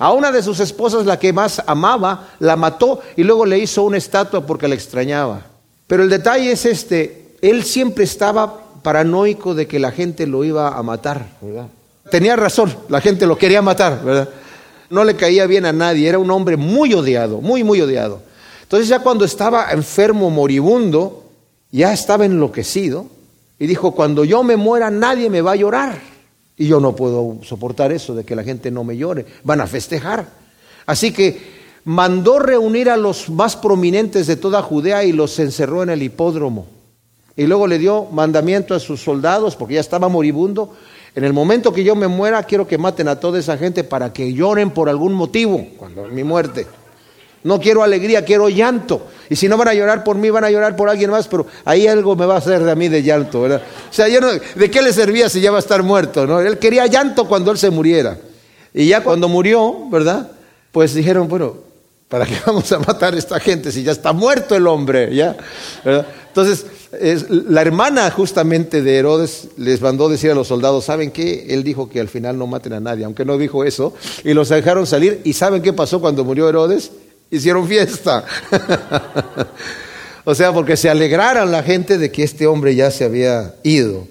[0.00, 3.82] A una de sus esposas, la que más amaba, la mató y luego le hizo
[3.82, 5.42] una estatua porque la extrañaba.
[5.86, 10.68] Pero el detalle es este, él siempre estaba paranoico de que la gente lo iba
[10.68, 11.26] a matar.
[12.10, 14.30] Tenía razón, la gente lo quería matar, ¿verdad?
[14.88, 18.22] No le caía bien a nadie, era un hombre muy odiado, muy, muy odiado.
[18.62, 21.24] Entonces ya cuando estaba enfermo, moribundo,
[21.70, 23.04] ya estaba enloquecido
[23.58, 26.09] y dijo, cuando yo me muera nadie me va a llorar.
[26.60, 29.66] Y yo no puedo soportar eso de que la gente no me llore, van a
[29.66, 30.26] festejar.
[30.84, 31.40] Así que
[31.84, 36.66] mandó reunir a los más prominentes de toda Judea y los encerró en el hipódromo.
[37.34, 40.76] Y luego le dio mandamiento a sus soldados, porque ya estaba moribundo,
[41.14, 44.12] en el momento que yo me muera, quiero que maten a toda esa gente para
[44.12, 46.66] que lloren por algún motivo, cuando mi muerte.
[47.42, 49.06] No quiero alegría, quiero llanto.
[49.30, 51.46] Y si no van a llorar por mí, van a llorar por alguien más, pero
[51.64, 53.62] ahí algo me va a hacer de mí de llanto, ¿verdad?
[53.90, 56.26] O sea, yo no, ¿de qué le servía si ya va a estar muerto?
[56.26, 56.40] ¿no?
[56.40, 58.18] Él quería llanto cuando él se muriera.
[58.74, 60.30] Y ya cuando murió, ¿verdad?
[60.70, 61.56] Pues dijeron, bueno,
[62.08, 65.14] ¿para qué vamos a matar a esta gente si ya está muerto el hombre?
[65.14, 65.36] ¿ya?
[66.28, 66.66] Entonces,
[67.28, 71.46] la hermana justamente de Herodes les mandó decir a los soldados, ¿saben qué?
[71.50, 74.48] Él dijo que al final no maten a nadie, aunque no dijo eso, y los
[74.48, 75.20] dejaron salir.
[75.24, 76.90] ¿Y saben qué pasó cuando murió Herodes?
[77.30, 78.24] Hicieron fiesta.
[80.24, 84.08] o sea, porque se alegraron la gente de que este hombre ya se había ido.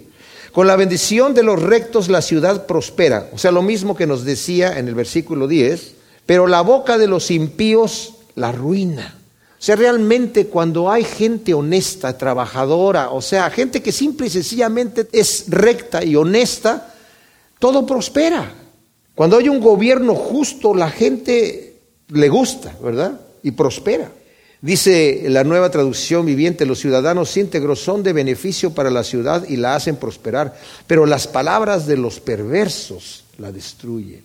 [0.52, 3.30] Con la bendición de los rectos la ciudad prospera.
[3.34, 5.94] O sea, lo mismo que nos decía en el versículo 10,
[6.26, 9.16] pero la boca de los impíos la ruina.
[9.60, 15.08] O sea, realmente cuando hay gente honesta, trabajadora, o sea, gente que simple y sencillamente
[15.12, 16.94] es recta y honesta,
[17.60, 18.54] todo prospera.
[19.14, 21.69] Cuando hay un gobierno justo, la gente
[22.10, 23.20] le gusta, ¿verdad?
[23.44, 24.12] Y prospera.
[24.62, 29.56] Dice la nueva traducción viviente, los ciudadanos íntegros son de beneficio para la ciudad y
[29.56, 34.22] la hacen prosperar, pero las palabras de los perversos la destruyen.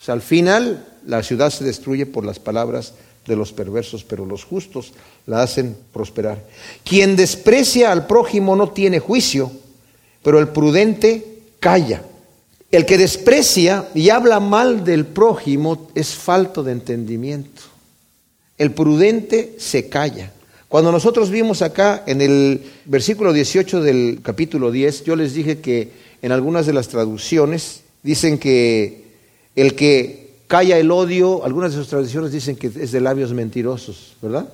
[0.00, 2.94] O sea, al final la ciudad se destruye por las palabras
[3.26, 4.92] de los perversos, pero los justos
[5.26, 6.42] la hacen prosperar.
[6.84, 9.50] Quien desprecia al prójimo no tiene juicio,
[10.22, 12.02] pero el prudente calla.
[12.70, 17.62] El que desprecia y habla mal del prójimo es falto de entendimiento.
[18.58, 20.32] El prudente se calla.
[20.68, 25.92] Cuando nosotros vimos acá en el versículo 18 del capítulo 10, yo les dije que
[26.22, 29.04] en algunas de las traducciones dicen que
[29.54, 34.16] el que calla el odio, algunas de sus tradiciones dicen que es de labios mentirosos,
[34.20, 34.52] ¿verdad?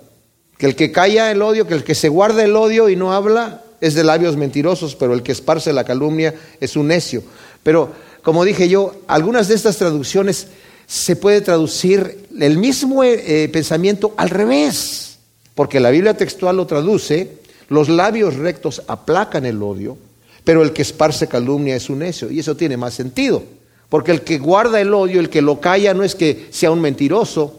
[0.58, 3.12] Que el que calla el odio, que el que se guarda el odio y no
[3.12, 7.22] habla, es de labios mentirosos, pero el que esparce la calumnia es un necio.
[7.62, 10.48] Pero, como dije yo, algunas de estas traducciones
[10.86, 15.18] se puede traducir el mismo eh, pensamiento al revés,
[15.54, 19.96] porque la Biblia textual lo traduce, los labios rectos aplacan el odio,
[20.44, 23.42] pero el que esparce calumnia es un necio, y eso tiene más sentido.
[23.88, 26.80] Porque el que guarda el odio, el que lo calla, no es que sea un
[26.80, 27.54] mentiroso,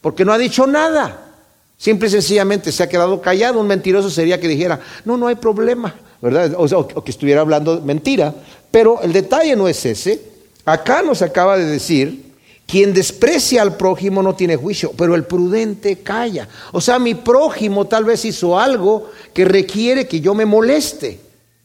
[0.00, 1.34] porque no ha dicho nada.
[1.78, 3.60] Simple y sencillamente se ha quedado callado.
[3.60, 6.54] Un mentiroso sería que dijera, no, no hay problema, ¿verdad?
[6.56, 8.34] O, o que estuviera hablando mentira.
[8.70, 10.20] Pero el detalle no es ese.
[10.64, 12.30] Acá nos acaba de decir,
[12.66, 16.48] quien desprecia al prójimo no tiene juicio, pero el prudente calla.
[16.72, 21.18] O sea, mi prójimo tal vez hizo algo que requiere que yo me moleste.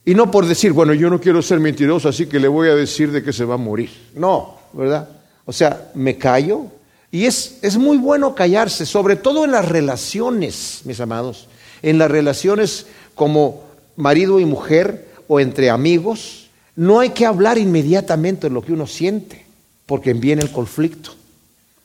[0.04, 2.74] Y no por decir, bueno, yo no quiero ser mentiroso, así que le voy a
[2.74, 3.90] decir de que se va a morir.
[4.14, 5.08] No, ¿verdad?
[5.44, 6.66] O sea, me callo.
[7.12, 11.48] Y es, es muy bueno callarse, sobre todo en las relaciones, mis amados.
[11.82, 13.64] En las relaciones como
[13.96, 16.45] marido y mujer o entre amigos.
[16.76, 19.44] No hay que hablar inmediatamente de lo que uno siente,
[19.86, 21.12] porque viene el conflicto.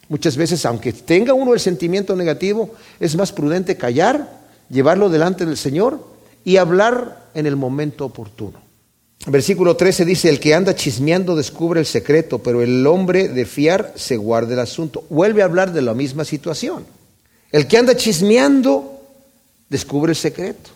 [0.10, 5.56] Muchas veces, aunque tenga uno el sentimiento negativo, es más prudente callar, llevarlo delante del
[5.56, 6.06] Señor
[6.44, 8.60] y hablar en el momento oportuno.
[9.28, 13.94] Versículo 13 dice, el que anda chismeando descubre el secreto, pero el hombre de fiar
[13.96, 15.06] se guarda el asunto.
[15.10, 16.86] Vuelve a hablar de la misma situación.
[17.52, 19.00] El que anda chismeando
[19.70, 20.72] descubre el secreto.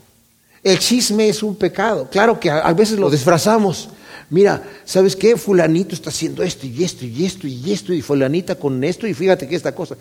[0.64, 2.08] El chisme es un pecado.
[2.10, 3.90] Claro que a veces lo disfrazamos.
[4.30, 5.38] Mira, ¿sabes qué?
[5.38, 9.14] Fulanito está haciendo esto y esto y esto y esto y fulanita con esto y
[9.14, 9.96] fíjate que esta cosa.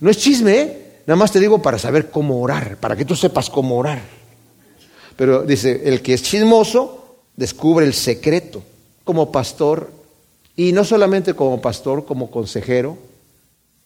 [0.00, 0.82] No es chisme, ¿eh?
[1.06, 4.00] Nada más te digo para saber cómo orar, para que tú sepas cómo orar.
[5.16, 8.62] Pero dice, el que es chismoso descubre el secreto
[9.04, 9.92] como pastor,
[10.56, 12.98] y no solamente como pastor, como consejero,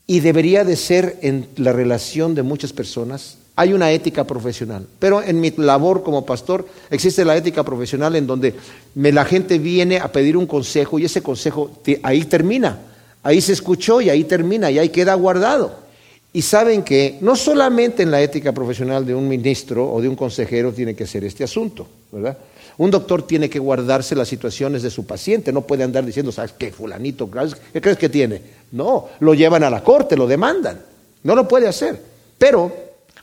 [0.06, 3.36] y debería de ser en la relación de muchas personas.
[3.56, 8.26] Hay una ética profesional, pero en mi labor como pastor existe la ética profesional en
[8.26, 8.54] donde
[8.94, 11.70] la gente viene a pedir un consejo y ese consejo
[12.02, 12.78] ahí termina,
[13.22, 15.90] ahí se escuchó y ahí termina y ahí queda guardado.
[16.32, 20.14] Y saben que no solamente en la ética profesional de un ministro o de un
[20.14, 22.38] consejero tiene que ser este asunto, ¿verdad?
[22.78, 26.54] Un doctor tiene que guardarse las situaciones de su paciente, no puede andar diciendo, ¿sabes
[26.56, 27.28] qué, fulanito?
[27.72, 28.40] ¿Qué crees que tiene?
[28.72, 30.80] No, lo llevan a la corte, lo demandan.
[31.22, 32.00] No lo puede hacer.
[32.38, 32.72] Pero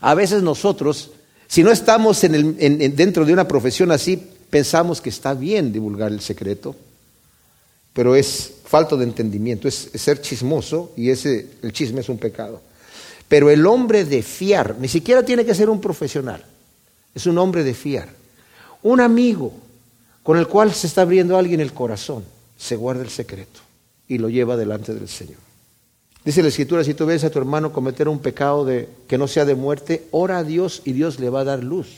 [0.00, 1.10] a veces nosotros,
[1.46, 6.74] si no estamos dentro de una profesión así, pensamos que está bien divulgar el secreto,
[7.92, 12.60] pero es falta de entendimiento, es, ser chismoso y ese, el chisme es un pecado.
[13.28, 16.44] Pero el hombre de fiar, ni siquiera tiene que ser un profesional,
[17.14, 18.08] es un hombre de fiar.
[18.82, 19.52] Un amigo
[20.22, 22.24] con el cual se está abriendo alguien el corazón,
[22.56, 23.60] se guarda el secreto
[24.06, 25.47] y lo lleva delante del Señor.
[26.24, 29.28] Dice la Escritura, si tú ves a tu hermano cometer un pecado de, que no
[29.28, 31.88] sea de muerte, ora a Dios y Dios le va a dar luz.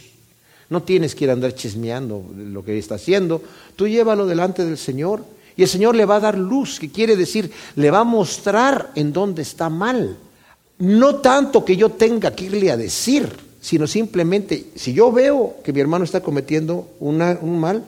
[0.68, 3.42] No tienes que ir a andar chismeando lo que está haciendo.
[3.74, 5.24] Tú llévalo delante del Señor
[5.56, 8.92] y el Señor le va a dar luz, que quiere decir, le va a mostrar
[8.94, 10.16] en dónde está mal.
[10.78, 13.28] No tanto que yo tenga que irle a decir,
[13.60, 17.84] sino simplemente, si yo veo que mi hermano está cometiendo un mal,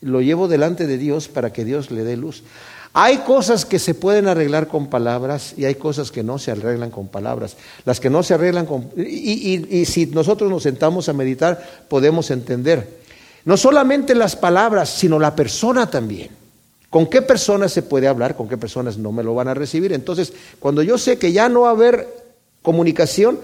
[0.00, 2.42] lo llevo delante de Dios para que Dios le dé luz.
[2.98, 6.90] Hay cosas que se pueden arreglar con palabras y hay cosas que no se arreglan
[6.90, 7.54] con palabras.
[7.84, 8.88] Las que no se arreglan con...
[8.96, 12.88] Y, si nosotros nos sentamos a meditar, podemos entender.
[13.44, 16.30] No solamente las palabras, sino la persona también.
[16.88, 18.34] ¿Con qué personas se puede hablar?
[18.34, 19.92] ¿Con qué personas no me lo van a recibir?
[19.92, 22.08] Entonces, cuando yo sé que ya no va a haber
[22.62, 23.38] comunicación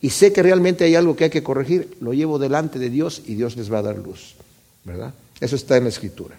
[0.00, 3.22] y sé que realmente hay algo que hay que corregir, lo llevo delante de Dios
[3.24, 4.34] y Dios les va a dar luz.
[4.82, 5.14] ¿Verdad?
[5.40, 6.34] Eso está en la escritura.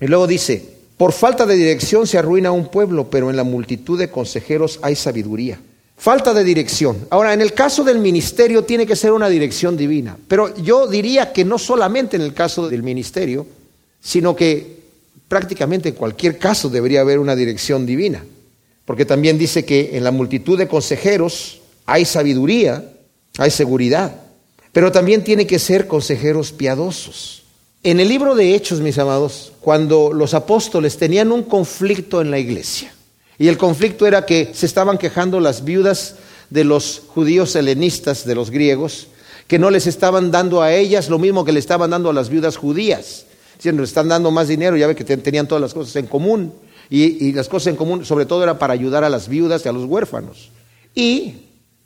[0.00, 3.98] Y luego dice, por falta de dirección se arruina un pueblo, pero en la multitud
[3.98, 5.58] de consejeros hay sabiduría.
[5.96, 7.06] Falta de dirección.
[7.08, 11.32] Ahora, en el caso del ministerio tiene que ser una dirección divina, pero yo diría
[11.32, 13.46] que no solamente en el caso del ministerio,
[13.98, 14.76] sino que
[15.26, 18.22] prácticamente en cualquier caso debería haber una dirección divina,
[18.84, 22.92] porque también dice que en la multitud de consejeros hay sabiduría,
[23.38, 24.20] hay seguridad,
[24.70, 27.39] pero también tiene que ser consejeros piadosos.
[27.82, 32.38] En el libro de Hechos, mis amados, cuando los apóstoles tenían un conflicto en la
[32.38, 32.92] iglesia,
[33.38, 36.16] y el conflicto era que se estaban quejando las viudas
[36.50, 39.06] de los judíos helenistas, de los griegos,
[39.46, 42.28] que no les estaban dando a ellas lo mismo que le estaban dando a las
[42.28, 43.24] viudas judías.
[43.56, 46.52] Diciendo, están dando más dinero, ya ve que tenían todas las cosas en común.
[46.90, 49.72] Y las cosas en común, sobre todo, era para ayudar a las viudas y a
[49.72, 50.50] los huérfanos.
[50.94, 51.34] Y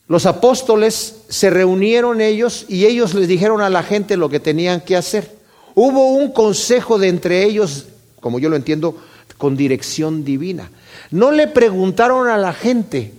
[0.08, 4.80] los apóstoles se reunieron ellos y ellos les dijeron a la gente lo que tenían
[4.80, 5.43] que hacer.
[5.74, 7.86] Hubo un consejo de entre ellos,
[8.20, 8.96] como yo lo entiendo,
[9.38, 10.70] con dirección divina.
[11.10, 13.12] No le preguntaron a la gente,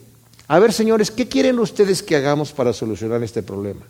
[0.48, 3.82] a ver señores, ¿qué quieren ustedes que hagamos para solucionar este problema?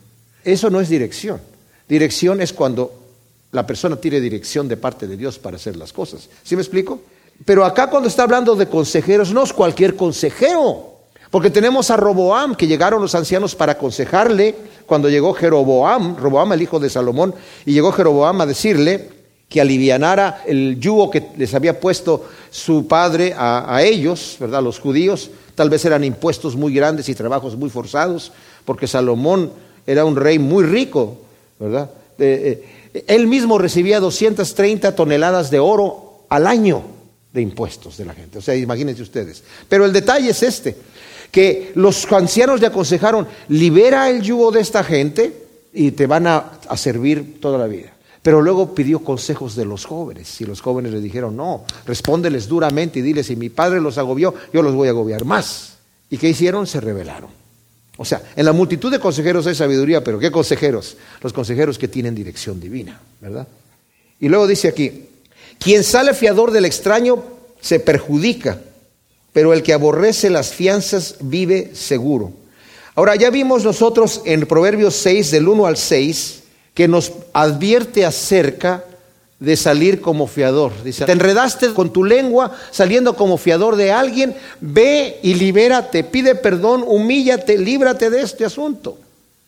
[0.44, 1.40] Eso no es dirección.
[1.88, 2.94] Dirección es cuando
[3.52, 6.30] la persona tiene dirección de parte de Dios para hacer las cosas.
[6.44, 7.02] ¿Sí me explico?
[7.44, 10.95] Pero acá cuando está hablando de consejeros, no es cualquier consejero.
[11.36, 16.62] Porque tenemos a Roboam, que llegaron los ancianos para aconsejarle cuando llegó Jeroboam, Roboam el
[16.62, 19.10] hijo de Salomón, y llegó Jeroboam a decirle
[19.50, 24.64] que alivianara el yugo que les había puesto su padre a, ellos, ¿verdad?
[24.64, 28.32] Los judíos, tal vez eran impuestos muy grandes y trabajos muy forzados,
[28.64, 29.52] porque Salomón
[29.86, 31.18] era un rey muy rico,
[31.60, 31.90] ¿verdad?
[32.18, 36.82] Eh, eh, él mismo recibía 230 toneladas de oro al año
[37.34, 38.38] de impuestos de la gente.
[38.38, 39.44] O sea, imagínense ustedes.
[39.68, 40.78] Pero el detalle es este
[41.36, 45.34] que los ancianos le aconsejaron, libera el yugo de esta gente
[45.74, 47.92] y te van a, servir toda la vida.
[48.22, 53.00] Pero luego pidió consejos de los jóvenes y los jóvenes le dijeron, no, respóndeles duramente
[53.00, 55.74] y diles, si mi padre los agobió, yo los voy a agobiar más.
[56.10, 56.68] ¿Y qué hicieron?
[56.68, 57.32] Se rebelaron.
[57.98, 60.96] O sea, en la multitud de consejeros hay sabiduría, pero ¿qué consejeros?
[61.20, 63.46] Los consejeros que tienen dirección divina, ¿verdad?
[64.22, 65.10] Y luego dice aquí,
[65.60, 67.22] quien sale fiador del extraño
[67.60, 68.58] se perjudica,
[69.36, 72.32] pero el que aborrece las fianzas vive seguro.
[72.96, 76.44] Ahora, ya vimos nosotros en Proverbios 6, del 1 al 6,
[76.74, 78.86] que nos advierte acerca
[79.38, 80.72] de salir como fiador.
[80.86, 86.36] Dice, te enredaste con tu lengua saliendo como fiador de alguien, ve y libérate, pide
[86.36, 88.98] perdón, humíllate, líbrate de este asunto.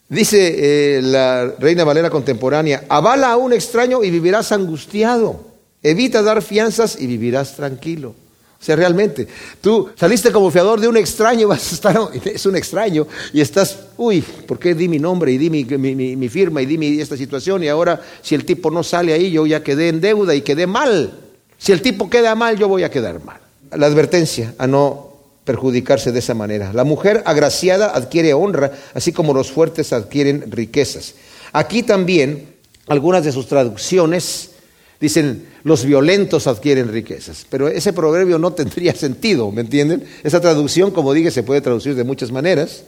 [0.10, 5.45] Dice eh, la Reina Valera contemporánea, avala a un extraño y vivirás angustiado,
[5.82, 8.15] evita dar fianzas y vivirás tranquilo.
[8.60, 9.28] O sea, realmente,
[9.62, 13.77] tú saliste como fiador de un extraño, vas a estar, es un extraño, y estás,
[13.98, 17.15] uy, ¿por qué di mi nombre y di mi, mi, firma y di mi, esta
[17.15, 17.63] situación?
[17.63, 20.65] Y ahora, si el tipo no sale ahí, yo ya quedé en deuda y quedé
[20.65, 21.13] mal.
[21.58, 23.40] Si el tipo queda mal, yo voy a quedar mal.
[23.75, 25.08] La advertencia a no
[25.44, 26.73] perjudicarse de esa manera.
[26.73, 31.15] La mujer agraciada adquiere honra, así como los fuertes adquieren riquezas.
[31.54, 32.56] Aquí también,
[32.88, 34.52] algunas de sus traducciones
[35.00, 37.45] Dicen, los violentos adquieren riquezas.
[37.50, 40.04] Pero ese proverbio no tendría sentido, ¿me entienden?
[40.23, 42.83] Esa traducción, como dije, se puede traducir de muchas maneras.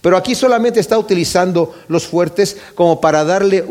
[0.00, 3.64] Pero aquí solamente está utilizando los fuertes como para darle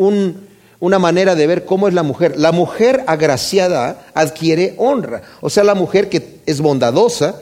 [0.79, 2.39] una manera de ver cómo es la mujer.
[2.39, 5.21] La mujer agraciada adquiere honra.
[5.41, 7.39] O sea, la mujer que es bondadosa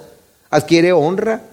[0.49, 1.43] adquiere honra,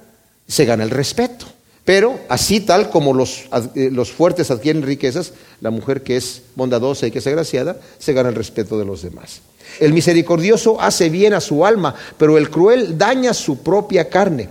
[0.48, 1.46] se gana el respeto.
[1.88, 5.32] Pero así tal como los, eh, los, fuertes adquieren riquezas,
[5.62, 9.00] la mujer que es bondadosa y que es agraciada, se gana el respeto de los
[9.00, 9.40] demás.
[9.80, 14.50] El misericordioso hace bien a su alma, pero el cruel daña su propia carne.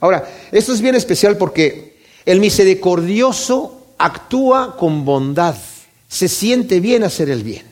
[0.00, 5.56] Ahora, esto es bien especial porque el misericordioso actúa con bondad,
[6.08, 7.66] se siente bien hacer el bien.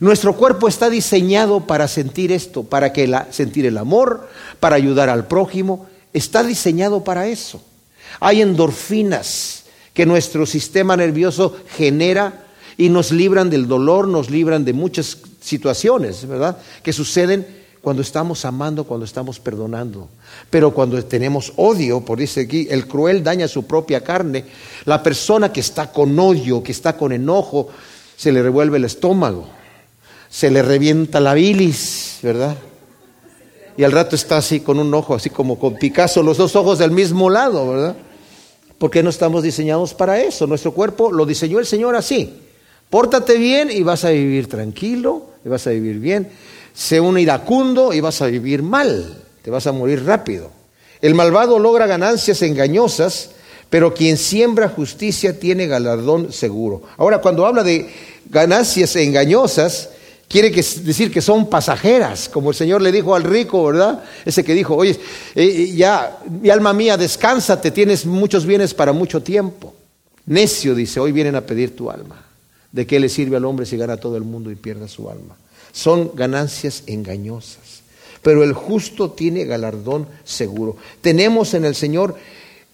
[0.00, 4.28] Nuestro cuerpo está diseñado para sentir esto, para que sentir el amor,
[4.58, 7.62] para ayudar al prójimo, está diseñado para eso.
[8.18, 12.46] Hay endorfinas que nuestro sistema nervioso genera
[12.76, 16.58] y nos libran del dolor, nos libran de muchas situaciones, ¿verdad?
[16.82, 17.46] Que suceden
[17.82, 20.08] cuando estamos amando, cuando estamos perdonando.
[20.50, 24.44] Pero cuando tenemos odio, por dice aquí, el cruel daña su propia carne.
[24.84, 27.68] La persona que está con odio, que está con enojo,
[28.16, 29.46] se le revuelve el estómago,
[30.28, 32.56] se le revienta la bilis, ¿verdad?
[33.80, 36.78] Y al rato está así con un ojo, así como con Picasso, los dos ojos
[36.78, 37.96] del mismo lado, ¿verdad?
[38.76, 40.46] Porque no estamos diseñados para eso.
[40.46, 42.30] Nuestro cuerpo lo diseñó el Señor así.
[42.90, 46.28] Pórtate bien y vas a vivir tranquilo, y vas a vivir bien.
[46.74, 50.50] Sé un iracundo y vas a vivir mal, te vas a morir rápido.
[51.00, 53.30] El malvado logra ganancias engañosas,
[53.70, 56.82] pero quien siembra justicia tiene galardón seguro.
[56.98, 57.88] Ahora, cuando habla de
[58.28, 59.88] ganancias engañosas,
[60.30, 64.04] quiere decir que son pasajeras, como el Señor le dijo al rico, ¿verdad?
[64.24, 68.92] Ese que dijo, oye, eh, eh, ya, mi alma mía, descánsate, tienes muchos bienes para
[68.92, 69.74] mucho tiempo.
[70.26, 72.24] Necio dice, hoy vienen a pedir tu alma.
[72.70, 75.36] ¿De qué le sirve al hombre si gana todo el mundo y pierde su alma?
[75.72, 77.82] Son ganancias engañosas.
[78.22, 80.76] Pero el justo tiene galardón seguro.
[81.00, 82.14] Tenemos en el Señor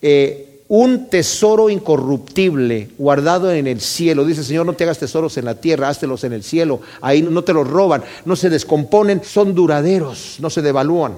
[0.03, 4.25] eh, un tesoro incorruptible guardado en el cielo.
[4.25, 6.81] Dice Señor, no te hagas tesoros en la tierra, háztelos en el cielo.
[7.01, 11.15] Ahí no te los roban, no se descomponen, son duraderos, no se devalúan.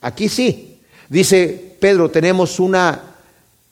[0.00, 0.78] Aquí sí.
[1.08, 3.02] Dice Pedro, tenemos una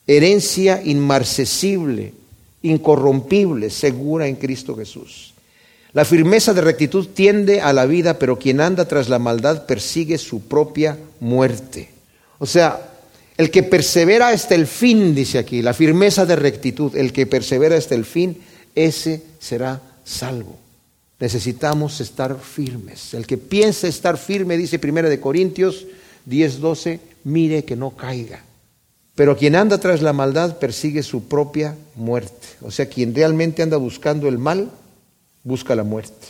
[0.05, 2.13] herencia inmarcesible,
[2.63, 5.33] incorrompible, segura en Cristo Jesús.
[5.93, 10.17] La firmeza de rectitud tiende a la vida, pero quien anda tras la maldad persigue
[10.17, 11.89] su propia muerte.
[12.39, 12.96] O sea,
[13.37, 17.77] el que persevera hasta el fin, dice aquí, la firmeza de rectitud, el que persevera
[17.77, 18.37] hasta el fin,
[18.73, 20.57] ese será salvo.
[21.19, 23.13] Necesitamos estar firmes.
[23.13, 25.85] El que piensa estar firme, dice 1 de Corintios
[26.25, 28.43] 10, 12, mire que no caiga.
[29.15, 32.47] Pero quien anda tras la maldad persigue su propia muerte.
[32.61, 34.69] O sea, quien realmente anda buscando el mal,
[35.43, 36.27] busca la muerte.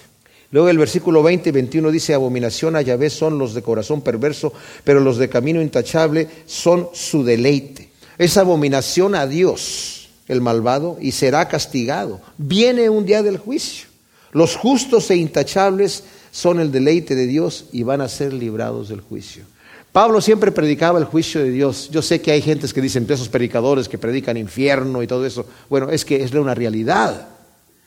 [0.52, 4.54] Luego el versículo 20 y 21 dice, abominación a Yahvé son los de corazón perverso,
[4.84, 7.90] pero los de camino intachable son su deleite.
[8.18, 12.22] Es abominación a Dios el malvado y será castigado.
[12.38, 13.88] Viene un día del juicio.
[14.32, 19.02] Los justos e intachables son el deleite de Dios y van a ser librados del
[19.02, 19.44] juicio.
[19.92, 21.90] Pablo siempre predicaba el juicio de Dios.
[21.92, 25.46] Yo sé que hay gentes que dicen, esos predicadores que predican infierno y todo eso.
[25.70, 27.30] Bueno, es que es una realidad.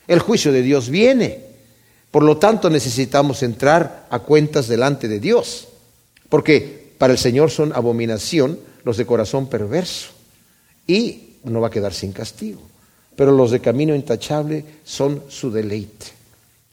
[0.09, 1.50] El juicio de Dios viene.
[2.11, 5.69] Por lo tanto, necesitamos entrar a cuentas delante de Dios,
[6.29, 10.11] porque para el Señor son abominación los de corazón perverso
[10.87, 12.61] y no va a quedar sin castigo.
[13.17, 16.07] Pero los de camino intachable son su deleite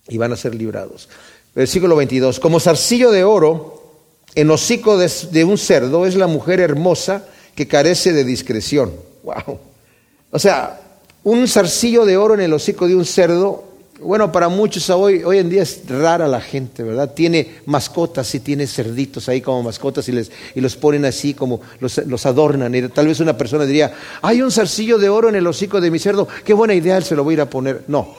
[0.08, 1.10] y van a ser librados.
[1.54, 2.40] Versículo 22.
[2.40, 3.78] Como zarcillo de oro
[4.36, 7.26] en hocico de, un cerdo es la mujer hermosa
[7.56, 8.94] que carece de discreción.
[9.24, 9.60] Wow.
[10.32, 10.80] O sea,
[11.24, 13.67] un zarcillo de oro en el hocico de un cerdo
[14.00, 17.14] bueno, para muchos hoy, hoy en día es rara la gente, ¿verdad?
[17.14, 21.62] Tiene mascotas y tiene cerditos ahí como mascotas y, les, y los ponen así como
[21.80, 22.74] los, los, adornan.
[22.76, 23.92] Y tal vez una persona diría,
[24.22, 27.16] hay un zarcillo de oro en el hocico de mi cerdo, qué buena idea, se
[27.16, 27.86] lo voy a ir a poner.
[27.88, 28.16] No,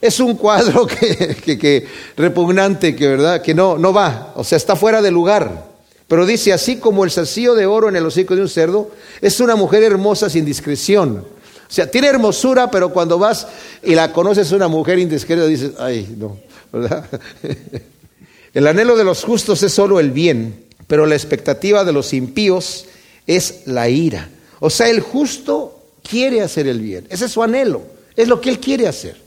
[0.00, 3.42] es un cuadro que, que, que repugnante, que, ¿verdad?
[3.42, 5.66] que no, no va, o sea, está fuera de lugar.
[6.06, 8.90] Pero dice, así como el zarcillo de oro en el hocico de un cerdo,
[9.20, 11.24] es una mujer hermosa sin discreción.
[11.68, 13.46] O sea, tiene hermosura, pero cuando vas
[13.82, 16.38] y la conoces una mujer indiscreta, dices, ay, no,
[16.72, 17.04] ¿verdad?
[18.54, 22.86] El anhelo de los justos es solo el bien, pero la expectativa de los impíos
[23.26, 24.30] es la ira.
[24.58, 27.82] O sea, el justo quiere hacer el bien, ese es su anhelo,
[28.16, 29.20] es lo que él quiere hacer,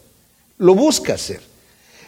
[0.57, 1.39] lo busca hacer.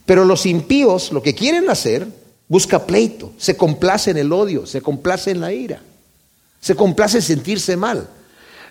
[0.05, 2.07] Pero los impíos, lo que quieren hacer,
[2.47, 5.81] busca pleito, se complace en el odio, se complace en la ira,
[6.59, 8.09] se complace en sentirse mal.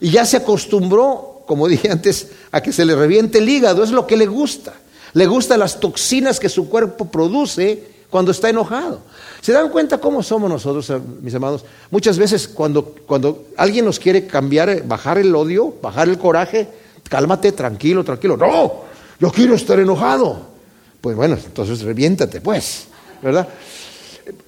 [0.00, 3.90] Y ya se acostumbró como dije antes, a que se le reviente el hígado, es
[3.90, 4.74] lo que le gusta.
[5.14, 9.00] Le gustan las toxinas que su cuerpo produce cuando está enojado.
[9.40, 11.64] ¿Se dan cuenta cómo somos nosotros, eh, mis amados?
[11.90, 16.68] Muchas veces cuando, cuando alguien nos quiere cambiar, eh, bajar el odio, bajar el coraje,
[17.08, 18.36] cálmate, tranquilo, tranquilo.
[18.36, 18.72] No,
[19.18, 20.52] yo quiero estar enojado.
[21.00, 22.86] Pues bueno, entonces reviéntate, pues,
[23.20, 23.48] ¿verdad?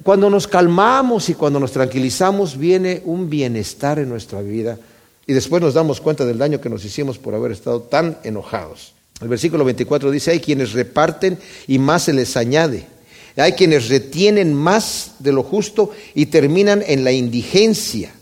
[0.03, 4.79] Cuando nos calmamos y cuando nos tranquilizamos, viene un bienestar en nuestra vida
[5.27, 8.95] y después nos damos cuenta del daño que nos hicimos por haber estado tan enojados.
[9.21, 12.87] El versículo 24 dice, hay quienes reparten y más se les añade.
[13.37, 18.13] Hay quienes retienen más de lo justo y terminan en la indigencia.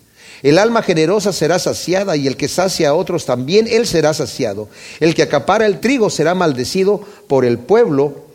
[0.43, 4.69] El alma generosa será saciada y el que sacia a otros también, él será saciado.
[5.01, 8.27] El que acapara el trigo será maldecido por el pueblo,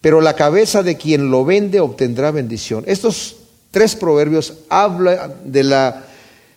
[0.00, 2.84] pero la cabeza de quien lo vende obtendrá bendición.
[2.86, 3.36] Estos
[3.70, 6.06] tres proverbios hablan de la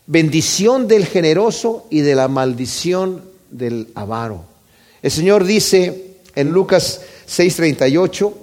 [0.08, 4.44] bendición del generoso y de la maldición del avaro.
[5.02, 8.34] El Señor dice en Lucas 6:38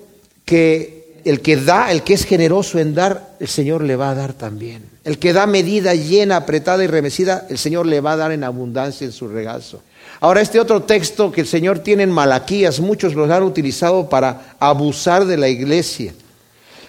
[0.44, 4.14] que el que da, el que es generoso en dar, el Señor le va a
[4.14, 4.84] dar también.
[5.04, 8.44] El que da medida llena, apretada y remecida, el Señor le va a dar en
[8.44, 9.82] abundancia en su regazo.
[10.20, 14.56] Ahora, este otro texto que el Señor tiene en Malaquías, muchos lo han utilizado para
[14.58, 16.14] abusar de la iglesia.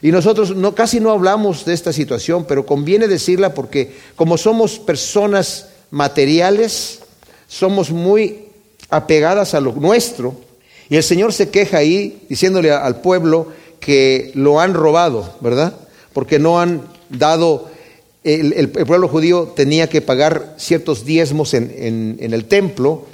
[0.05, 4.77] Y nosotros no, casi no hablamos de esta situación, pero conviene decirla porque como somos
[4.77, 6.99] personas materiales,
[7.47, 8.49] somos muy
[8.91, 10.39] apegadas a lo nuestro,
[10.91, 13.47] y el Señor se queja ahí diciéndole al pueblo
[13.79, 15.75] que lo han robado, ¿verdad?
[16.13, 17.71] Porque no han dado,
[18.23, 23.07] el, pueblo judío tenía que pagar ciertos diezmos en, el templo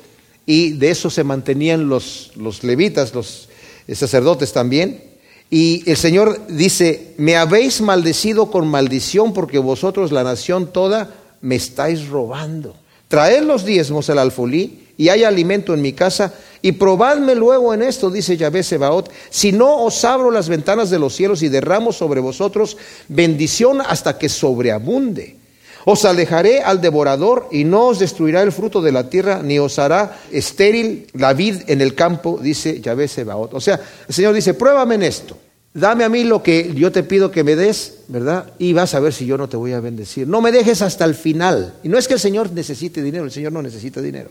[0.46, 3.48] y de eso se mantenían los, los levitas, los
[3.94, 5.11] sacerdotes también,
[5.54, 11.56] y el Señor dice, me habéis maldecido con maldición porque vosotros, la nación toda, me
[11.56, 12.74] estáis robando.
[13.10, 17.82] Traed los diezmos al alfolí y hay alimento en mi casa y probadme luego en
[17.82, 21.92] esto, dice Yahvé Sebaot, si no os abro las ventanas de los cielos y derramo
[21.92, 22.78] sobre vosotros
[23.10, 25.41] bendición hasta que sobreabunde.
[25.86, 29.80] Os alejaré al devorador y no os destruirá el fruto de la tierra, ni os
[29.80, 33.54] hará estéril la vid en el campo, dice Yahvé Sebaot.
[33.54, 35.38] O sea, el Señor dice, pruébame en esto.
[35.74, 38.52] Dame a mí lo que yo te pido que me des, ¿verdad?
[38.60, 40.28] Y vas a ver si yo no te voy a bendecir.
[40.28, 41.76] No me dejes hasta el final.
[41.82, 44.30] Y no es que el Señor necesite dinero, el Señor no necesita dinero.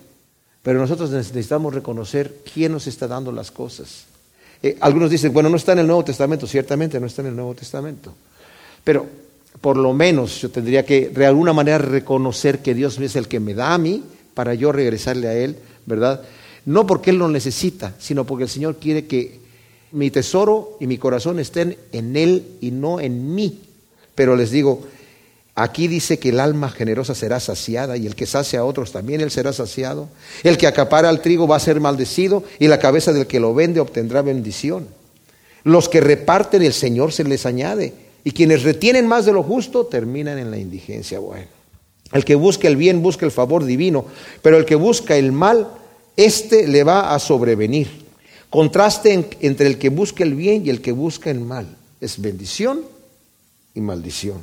[0.62, 4.04] Pero nosotros necesitamos reconocer quién nos está dando las cosas.
[4.62, 6.46] Eh, algunos dicen, bueno, no está en el Nuevo Testamento.
[6.46, 8.12] Ciertamente no está en el Nuevo Testamento.
[8.84, 9.06] Pero
[9.60, 13.40] por lo menos yo tendría que de alguna manera reconocer que Dios es el que
[13.40, 14.02] me da a mí
[14.34, 16.22] para yo regresarle a Él, ¿verdad?
[16.64, 19.40] No porque Él lo necesita, sino porque el Señor quiere que
[19.92, 23.60] mi tesoro y mi corazón estén en Él y no en mí.
[24.14, 24.86] Pero les digo,
[25.54, 29.20] aquí dice que el alma generosa será saciada y el que sacia a otros también
[29.20, 30.08] Él será saciado.
[30.42, 33.52] El que acapara el trigo va a ser maldecido y la cabeza del que lo
[33.52, 34.88] vende obtendrá bendición.
[35.64, 37.92] Los que reparten el Señor se les añade
[38.24, 41.18] y quienes retienen más de lo justo terminan en la indigencia.
[41.18, 41.46] Bueno,
[42.12, 44.04] el que busca el bien busca el favor divino,
[44.42, 45.68] pero el que busca el mal,
[46.16, 47.88] éste le va a sobrevenir.
[48.50, 51.76] Contraste entre el que busca el bien y el que busca el mal.
[52.00, 52.80] Es bendición
[53.74, 54.38] y maldición.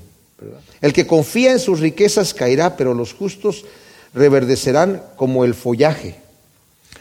[0.81, 3.65] El que confía en sus riquezas caerá, pero los justos
[4.13, 6.15] reverdecerán como el follaje.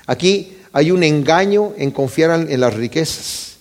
[0.06, 3.56] Aquí hay un engaño en confiar en las riquezas.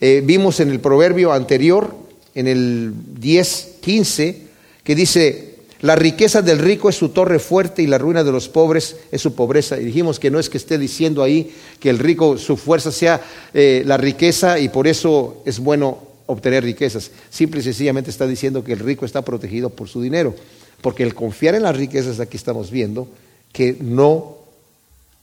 [0.00, 1.94] Eh, vimos en el proverbio anterior
[2.34, 4.42] en el 10, 15,
[4.84, 5.52] que dice,
[5.82, 9.20] la riqueza del rico es su torre fuerte y la ruina de los pobres es
[9.20, 9.80] su pobreza.
[9.80, 13.20] Y dijimos que no es que esté diciendo ahí que el rico, su fuerza sea
[13.52, 17.10] eh, la riqueza y por eso es bueno obtener riquezas.
[17.30, 20.34] Simple y sencillamente está diciendo que el rico está protegido por su dinero.
[20.80, 23.08] Porque el confiar en las riquezas, aquí estamos viendo,
[23.52, 24.36] que no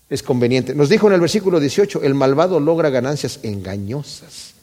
[0.09, 0.75] es conveniente.
[0.75, 4.58] Nos dijo en el versículo 18, el malvado logra ganancias engañosas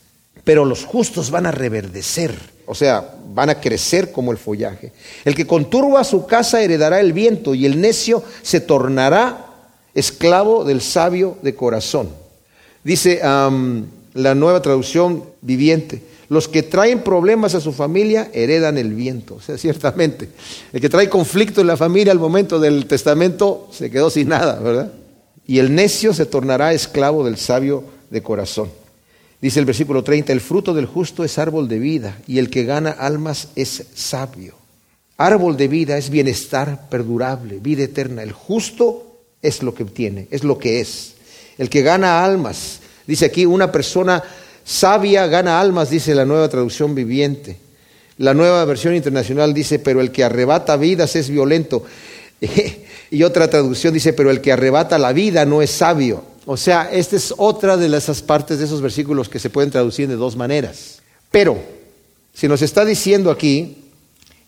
[0.47, 2.33] pero los justos van a reverdecer,
[2.67, 4.93] o sea, van a crecer como el follaje.
[5.25, 9.45] El que conturba su casa heredará el viento y el necio se tornará
[9.93, 12.11] esclavo del sabio de corazón.
[12.85, 19.35] Dice la nueva traducción viviente, los que traen problemas a su familia heredan el viento.
[19.35, 20.29] O sea, ciertamente,
[20.73, 24.61] el que trae conflicto en la familia al momento del testamento se quedó sin nada,
[24.61, 24.93] ¿verdad?
[25.45, 28.86] Y el necio se tornará esclavo del sabio de corazón.
[29.41, 32.65] Dice el versículo 30, el fruto del justo es árbol de vida y el que
[32.65, 34.55] gana almas es sabio.
[35.19, 38.23] Árbol de vida es bienestar perdurable, vida eterna.
[38.23, 41.15] El justo es lo que obtiene, es lo que es.
[41.59, 44.23] El que gana almas, dice aquí, una persona
[44.65, 47.59] sabia gana almas, dice la nueva traducción viviente.
[48.19, 51.85] La nueva versión internacional dice, pero el que arrebata vidas es violento.
[53.11, 56.36] y otra traducción dice, pero el que arrebata la vida no es sabio.
[56.47, 60.09] O sea, esta es otra de esas partes de esos versículos que se pueden traducir
[60.09, 61.03] de dos maneras.
[61.33, 61.59] Pero,
[62.33, 63.79] si nos está diciendo aquí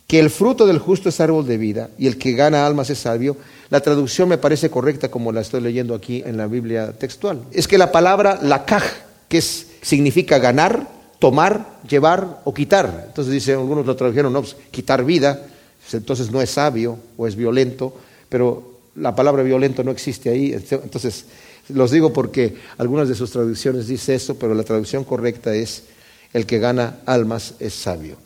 [0.07, 3.01] que el fruto del justo es árbol de vida y el que gana almas es
[3.01, 3.36] sabio,
[3.68, 7.42] la traducción me parece correcta como la estoy leyendo aquí en la Biblia textual.
[7.51, 8.84] Es que la palabra lakaj,
[9.28, 10.88] que significa ganar,
[11.18, 13.07] tomar, llevar o quitar.
[13.09, 15.46] Entonces dice, algunos lo tradujeron, no, pues, quitar vida,
[15.92, 17.92] entonces no es sabio o es violento,
[18.28, 20.53] pero la palabra violento no existe ahí.
[20.53, 21.24] Entonces,
[21.68, 25.84] los digo porque algunas de sus traducciones dice eso, pero la traducción correcta es,
[26.32, 28.16] el que gana almas es sabio.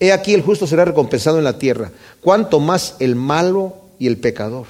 [0.00, 4.16] He aquí el justo será recompensado en la tierra, cuanto más el malo y el
[4.16, 4.66] pecador.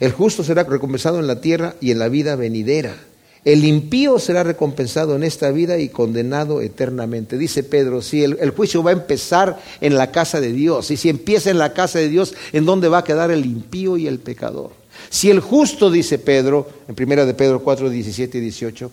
[0.00, 2.96] El justo será recompensado en la tierra y en la vida venidera.
[3.44, 7.38] El impío será recompensado en esta vida y condenado eternamente.
[7.38, 11.08] Dice Pedro, si el, juicio va a empezar en la casa de Dios, y si
[11.08, 14.18] empieza en la casa de Dios, ¿en dónde va a quedar el impío y el
[14.18, 14.72] pecador?
[15.10, 18.90] Si el justo, dice Pedro, en primera de Pedro 4, 17 y 18,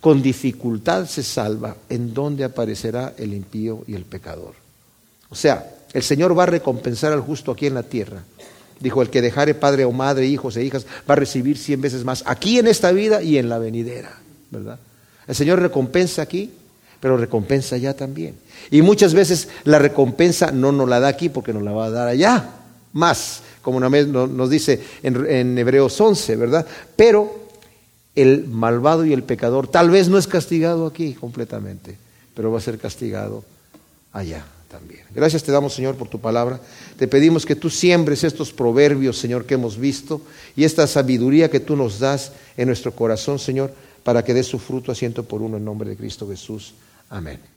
[0.00, 4.54] con dificultad se salva, ¿en dónde aparecerá el impío y el pecador?
[5.28, 8.22] O sea, el Señor va a recompensar al justo aquí en la tierra.
[8.80, 12.04] Dijo, el que dejare padre o madre, hijos e hijas, va a recibir cien veces
[12.04, 14.18] más, aquí en esta vida y en la venidera,
[14.50, 14.78] ¿verdad?
[15.26, 16.50] El Señor recompensa aquí,
[16.98, 18.36] pero recompensa allá también.
[18.70, 21.90] Y muchas veces la recompensa no nos la da aquí porque nos la va a
[21.90, 22.50] dar allá,
[22.92, 23.42] más,
[23.72, 26.66] como nos dice en, en Hebreos 11, ¿verdad?
[26.96, 27.48] Pero
[28.14, 31.96] el malvado y el pecador tal vez no es castigado aquí completamente,
[32.34, 33.44] pero va a ser castigado
[34.12, 35.02] allá también.
[35.14, 36.60] Gracias te damos, Señor, por tu palabra.
[36.96, 40.22] Te pedimos que tú siembres estos proverbios, Señor, que hemos visto
[40.56, 44.58] y esta sabiduría que tú nos das en nuestro corazón, Señor, para que dé su
[44.58, 46.74] fruto asiento por uno en nombre de Cristo Jesús.
[47.08, 47.50] Amén.